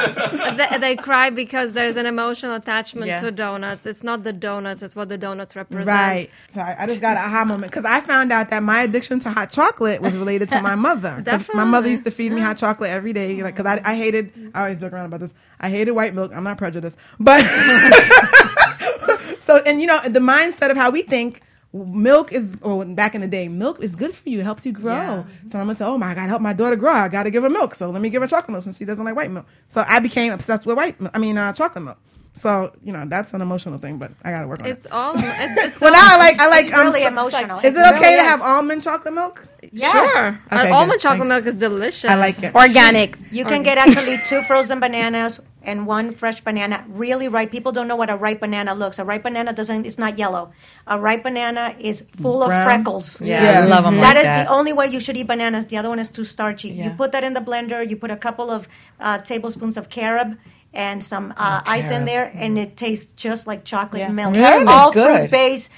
[0.57, 3.21] they, they cry because there's an emotional attachment Yeah.
[3.21, 3.87] to donuts.
[3.87, 5.87] It's not the donuts; it's what the donuts represent.
[5.89, 6.31] Right.
[6.55, 9.31] Sorry, I just got an aha moment because I found out that my addiction to
[9.31, 11.23] hot chocolate was related to my mother.
[11.27, 13.97] 'Cause my mother used to feed me hot chocolate every day, like because I, I
[13.97, 14.33] hated.
[14.55, 15.31] I always joke around about this.
[15.61, 16.33] I hated white milk.
[16.35, 17.43] I'm not prejudiced, but
[19.47, 21.43] so and you know the mindset of how we think.
[21.73, 24.41] Milk is, or back in the day, milk is good for you.
[24.41, 24.93] It helps you grow.
[24.95, 25.25] Yeah.
[25.51, 26.91] So I'm gonna say, oh my, I gotta help my daughter grow.
[26.93, 27.77] I gotta give her milk.
[27.77, 29.47] So let me give her chocolate milk since she doesn't like white milk.
[29.69, 31.01] So I became obsessed with white.
[31.01, 31.13] milk.
[31.15, 31.99] I mean, uh, chocolate milk.
[32.33, 34.71] So you know that's an emotional thing, but I gotta work on it.
[34.71, 35.15] It's all.
[35.15, 36.67] It's, it's Well, all, now I like I like.
[36.67, 37.59] It's really um, emotional.
[37.59, 38.29] Is it It really okay to is.
[38.29, 39.47] have almond chocolate milk?
[39.73, 39.93] Yes.
[39.93, 40.29] Sure.
[40.59, 41.01] Okay, almond good.
[41.01, 41.45] chocolate Thanks.
[41.45, 42.11] milk is delicious.
[42.11, 42.55] I like it.
[42.55, 43.17] Organic.
[43.31, 46.85] You can get actually two frozen bananas and one fresh banana.
[46.89, 47.51] Really ripe.
[47.51, 48.99] People don't know what a ripe banana looks.
[48.99, 49.85] A ripe banana doesn't.
[49.87, 50.53] It's not yellow.
[50.87, 52.61] A ripe banana is full Brown?
[52.61, 53.21] of freckles.
[53.21, 53.61] Yeah, Yeah.
[53.61, 54.45] I love them That like is that.
[54.45, 55.67] the only way you should eat bananas.
[55.67, 56.71] The other one is too starchy.
[56.71, 57.89] You put that in the blender.
[57.89, 60.37] You put a couple of uh, tablespoons of carob
[60.73, 64.13] and some uh, ice in there, and it tastes just like chocolate Yeah.
[64.13, 64.35] milk.
[64.35, 65.29] Carob All good.
[65.29, 65.71] fruit based,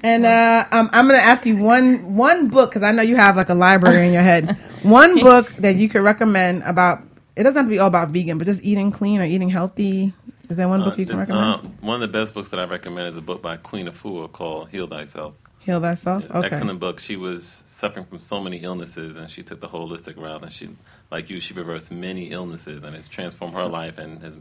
[0.03, 3.17] And uh, um, I'm going to ask you one one book because I know you
[3.17, 4.57] have like a library in your head.
[4.83, 7.01] One book that you could recommend about.
[7.37, 10.13] It doesn't have to be all about vegan, but just eating clean or eating healthy.
[10.55, 11.45] Is there one book Uh, you can this- recommend?
[11.65, 14.31] uh, one of the best books that I recommend is a book by Queen Afua
[14.31, 16.25] called "Heal Thyself." Heal thyself.
[16.31, 16.47] Okay.
[16.47, 17.01] Excellent book.
[17.01, 20.43] She was suffering from so many illnesses, and she took the holistic route.
[20.45, 20.69] And she,
[21.11, 24.37] like you, she reversed many illnesses, and it's transformed her life and has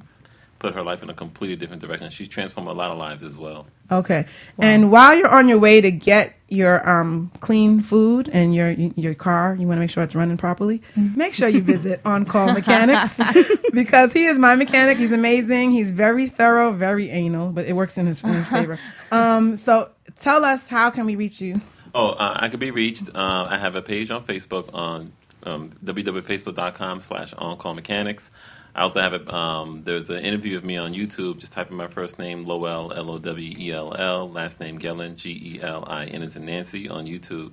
[0.63, 2.09] put her life in a completely different direction.
[2.09, 3.67] She's transformed a lot of lives as well.
[3.91, 4.25] Okay.
[4.57, 9.13] And while you're on your way to get your um, clean food and your your
[9.13, 10.81] car, you want to make sure it's running properly.
[10.95, 13.19] Make sure you visit On Call Mechanics
[13.73, 14.97] because he is my mechanic.
[14.97, 15.71] He's amazing.
[15.71, 18.79] He's very thorough, very anal, but it works in his, in his favor.
[19.11, 21.61] Um, so tell us how can we reach you?
[21.93, 23.09] Oh, uh, I could be reached.
[23.13, 25.11] Uh, I have a page on Facebook on
[25.43, 28.31] um, www.facebook.com slash on-call mechanics.
[28.75, 31.37] I also have a, um, there's an interview of me on YouTube.
[31.39, 36.89] Just type in my first name, Lowell, L-O-W-E-L-L, last name Gellin, G-E-L-I-N as in Nancy
[36.89, 37.51] on YouTube.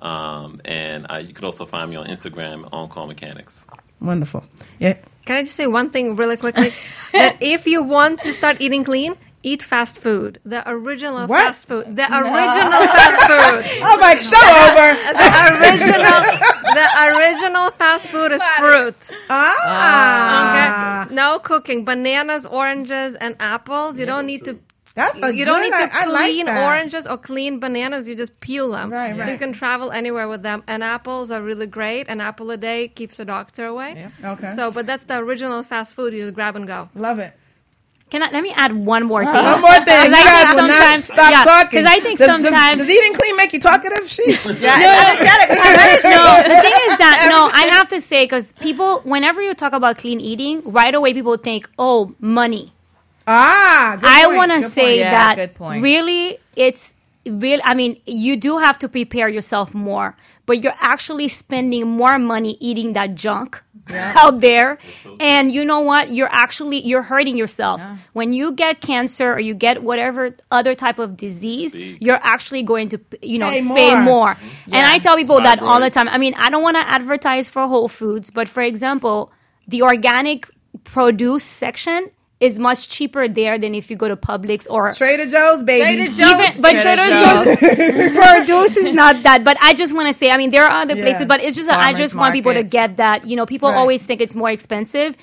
[0.00, 3.66] Um, and I, you could also find me on Instagram, on-call mechanics.
[4.00, 4.44] Wonderful.
[4.78, 4.96] Yeah.
[5.26, 6.70] Can I just say one thing really quickly?
[7.12, 10.38] that if you want to start eating clean, eat fast food.
[10.44, 11.44] The original What?
[11.46, 11.96] fast food.
[11.96, 13.82] The original fast food.
[13.82, 14.88] I was like, show over.
[15.18, 15.28] The
[15.60, 16.29] original, the
[17.08, 19.10] original fast food is fruit.
[19.30, 21.04] Ah.
[21.06, 21.84] Okay, no cooking.
[21.84, 23.98] Bananas, oranges, and apples.
[23.98, 24.58] You don't need to.
[24.96, 28.08] That's a You don't good- need to I- I like clean oranges or clean bananas.
[28.08, 28.90] You just peel them.
[28.90, 30.64] Right, So you can travel anywhere with them.
[30.66, 32.08] And apples are really great.
[32.08, 34.08] An apple a day keeps the doctor away.
[34.24, 34.50] Okay.
[34.56, 36.12] So, but that's the original fast food.
[36.12, 36.88] You just grab and go.
[36.96, 37.32] Love it.
[38.10, 39.32] Can I, let me add one more thing.
[39.44, 39.94] One more thing.
[39.94, 41.78] You I think guys will not sometimes- stop yeah, talking.
[41.80, 44.04] 'cause I think Does- does- sometimes- Does, eating clean make you talkative?
[44.06, 44.46] Sheesh.
[44.46, 49.54] no, no, the thing is that no, I have to say because people, whenever you
[49.54, 52.72] talk about clean eating, right away people think, oh, money.
[53.26, 54.98] Ah, good I want to say point.
[54.98, 55.82] Yeah, that good point.
[55.82, 56.94] really, it's
[57.26, 57.60] real.
[57.64, 60.16] I mean, you do have to prepare yourself more,
[60.50, 63.62] but you're actually spending more money eating that junk
[63.94, 64.78] out there.
[65.20, 66.10] And you know what?
[66.10, 67.80] You're actually you're hurting yourself
[68.14, 71.74] when you get cancer or you get whatever other type of disease.
[71.74, 71.98] Speak.
[72.00, 74.34] You're actually going to you know Pay spend more.
[74.34, 74.36] more.
[74.72, 76.08] And I tell people that all the time.
[76.08, 79.30] I mean, I don't want to advertise for Whole Foods, but for example,
[79.68, 80.50] the organic
[80.82, 82.10] produce section
[82.40, 86.04] is much cheaper there than if you go to Publix or Trader Joe's, baby.
[86.10, 89.44] even, but Trader Trader Joe's produce is not that.
[89.44, 91.02] But I just want to say, I mean, there are other Yeah.
[91.04, 93.26] places, but it's just that I Farmers just want people to get that.
[93.26, 93.76] You know, people Right.
[93.76, 95.16] always think it's more expensive.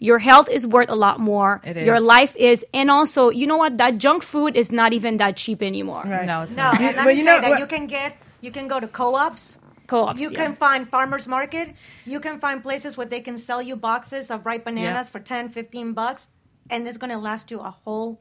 [0.00, 1.60] Your health is worth a lot more.
[1.64, 3.78] It Your life is, and also, you know what?
[3.78, 6.02] That junk food is not even that cheap anymore.
[6.04, 6.26] Right.
[6.26, 6.80] No, it's No, not.
[6.80, 8.80] and let but me you say know that what- you can get, you can go
[8.80, 9.58] to co-ops.
[9.86, 10.20] Co-ops.
[10.20, 10.36] You yeah.
[10.44, 11.74] can find farmers market.
[12.04, 15.12] You can find places where they can sell you boxes of ripe bananas Yeah.
[15.12, 16.26] for 10, 15 bucks,
[16.70, 18.20] and it's going to last you a whole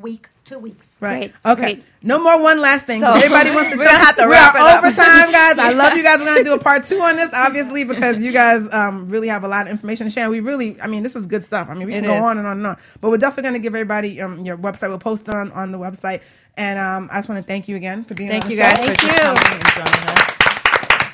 [0.00, 0.96] week, two weeks.
[1.00, 1.32] Right.
[1.44, 1.62] Great, Okay.
[1.74, 1.84] great.
[2.02, 3.00] No more one last thing.
[3.00, 3.76] So, 'cause everybody wants to.
[3.76, 4.78] we're gonna have to we are it up.
[4.84, 5.58] over time, guys.
[5.58, 6.18] I love you guys.
[6.18, 9.44] We're gonna do a part two on this, obviously, because you guys um, really have
[9.44, 10.30] a lot of information to share.
[10.30, 11.68] We really, I mean, this is good stuff.
[11.70, 12.22] I mean, we can It go is.
[12.22, 14.88] on and on and on, but we're definitely gonna give everybody um, your website.
[14.88, 16.22] We'll post on on the website.
[16.56, 18.30] And um, I just want to thank you again for being.
[18.30, 18.84] Thank on you the guys show.
[18.86, 20.31] for just coming and joining us.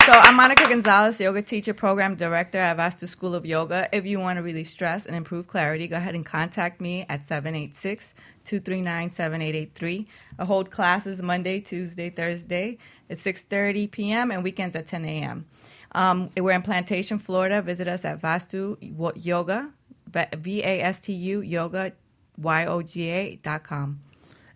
[0.09, 3.91] So I'm Monica Gonzalez, yoga teacher, program director at Vastu School of Yoga.
[3.93, 7.29] If you want to release stress and improve clarity, go ahead and contact me at
[7.29, 10.07] 786-239-7883.
[10.39, 12.79] I hold classes Monday, Tuesday, Thursday
[13.11, 14.31] at 6.30 p.m.
[14.31, 15.45] and weekends at 10 a.m.
[15.93, 17.61] Um, we're in Plantation, Florida.
[17.61, 18.79] Visit us at Vastu
[19.15, 19.71] Yoga,
[20.11, 21.93] V-A-S-T-U, yoga,
[22.39, 24.01] Y-O-G-A dot com.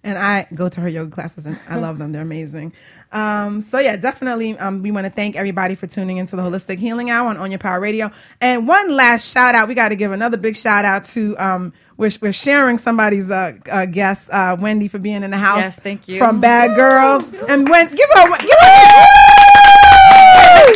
[0.04, 2.10] And I go to her yoga classes and I love them.
[2.10, 2.72] They're amazing.
[3.12, 4.58] Um, so yeah, definitely.
[4.58, 7.52] Um, we want to thank everybody for tuning into the Holistic Healing Hour on Own
[7.52, 8.10] Your Power Radio.
[8.40, 9.68] And one last shout out.
[9.68, 13.52] We got to give another big shout out to um, we're, we're sharing somebody's uh,
[13.70, 15.58] uh, guest, uh, Wendy, for being in the house.
[15.60, 16.18] Yes, thank you.
[16.18, 17.22] From Bad Girls.
[17.48, 19.06] And when give her a- give her.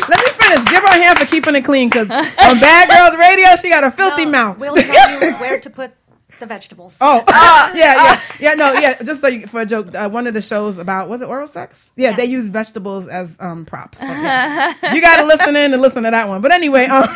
[0.09, 0.65] Let me finish.
[0.71, 3.83] Give her a hand for keeping it clean because on Bad Girls Radio, she got
[3.83, 4.59] a filthy No, mouth.
[4.59, 5.93] We'll tell you where to put
[6.39, 6.99] the vegetables.
[7.01, 8.55] Oh, yeah, yeah, yeah.
[8.55, 9.03] No, yeah.
[9.03, 11.49] Just so you, for a joke, uh, one of the shows about was it oral
[11.49, 11.91] sex?
[11.97, 13.99] Yeah, they use vegetables as um, props.
[13.99, 14.75] So, yeah.
[14.95, 16.43] you got to listen in and listen to that one.
[16.43, 17.07] But anyway, um,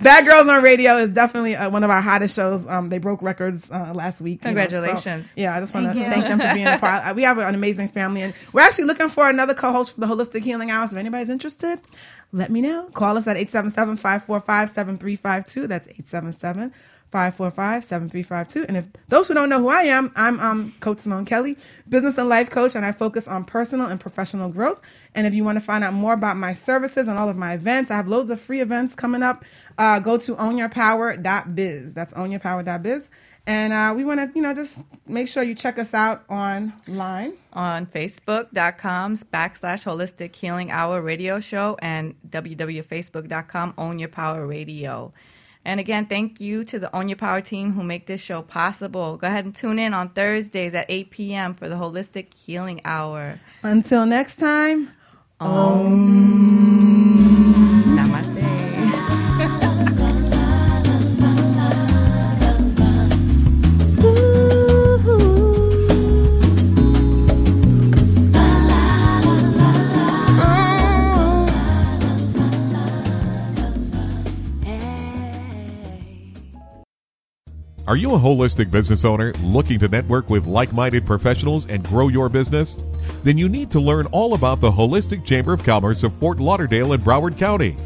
[0.00, 2.66] Bad Girls on Radio is definitely uh, one of our hottest shows.
[2.66, 4.44] Um, they broke records uh, last week.
[4.44, 5.28] you know, so, Congratulations.
[5.36, 7.06] yeah, I just want to Thank thank them for being a part.
[7.06, 10.06] Uh, we have an amazing family, and we're actually looking for another co-host for the
[10.06, 10.92] Holistic Healing Hours.
[10.92, 11.80] If anybody's interested,
[12.32, 12.84] let me know.
[12.94, 15.68] Call us at 877-545-7352.
[15.68, 16.72] That's 877
[17.10, 18.66] 545 7352.
[18.68, 21.56] And if those who don't know who I am, I'm um, Coach Simone Kelly,
[21.88, 24.80] business and life coach, and I focus on personal and professional growth.
[25.14, 27.54] And if you want to find out more about my services and all of my
[27.54, 29.44] events, I have loads of free events coming up.
[29.76, 31.94] Uh, go to ownyourpower.biz.
[31.94, 33.10] That's ownyourpower.biz.
[33.46, 37.32] And uh, we want to, you know, just make sure you check us out online.
[37.52, 45.12] on facebook.com backslash holistic healing hour radio show and www.facebook.com own your power radio
[45.64, 49.16] And again, thank you to the Own Your Power team who make this show possible.
[49.16, 51.54] Go ahead and tune in on Thursdays at 8 p.m.
[51.54, 53.40] for the Holistic Healing Hour.
[53.62, 54.90] Until next time,
[55.40, 56.39] Namaste.
[77.90, 82.06] Are you a holistic business owner looking to network with like minded professionals and grow
[82.06, 82.78] your business?
[83.24, 86.92] Then you need to learn all about the Holistic Chamber of Commerce of Fort Lauderdale
[86.92, 87.76] and Broward County.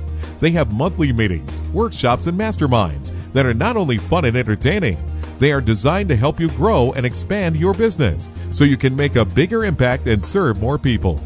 [0.40, 5.02] They have monthly meetings, workshops, and masterminds that are not only fun and entertaining,
[5.38, 9.16] they are designed to help you grow and expand your business so you can make
[9.16, 11.18] a bigger impact and serve more people.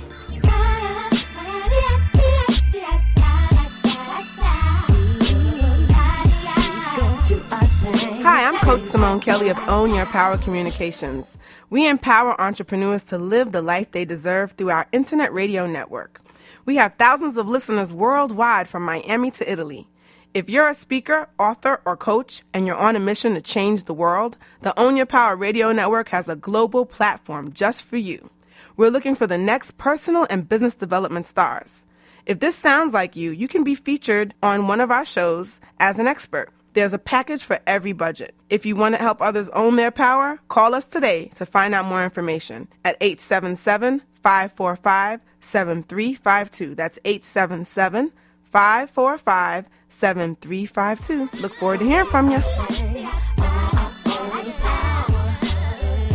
[8.30, 11.38] Hi, I'm Coach Simone Kelly of Own Your Power Communications.
[11.70, 16.20] We empower entrepreneurs to live the life they deserve through our internet radio network.
[16.66, 19.88] We have thousands of listeners worldwide from Miami to Italy.
[20.34, 23.94] If you're a speaker, author, or coach and you're on a mission to change the
[23.94, 28.28] world, the Own Your Power Radio Network has a global platform just for you.
[28.76, 31.86] We're looking for the next personal and business development stars.
[32.26, 35.98] If this sounds like you, you can be featured on one of our shows as
[35.98, 36.50] an expert.
[36.74, 38.34] There's a package for every budget.
[38.50, 41.86] If you want to help others own their power, call us today to find out
[41.86, 46.74] more information at 877 545 7352.
[46.74, 48.12] That's 877
[48.52, 49.64] 545
[49.98, 51.28] 7352.
[51.40, 52.42] Look forward to hearing from you.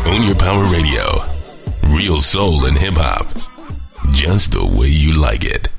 [0.05, 1.25] Own Your Power Radio.
[1.87, 3.27] Real soul and hip hop.
[4.11, 5.72] Just the way you like it.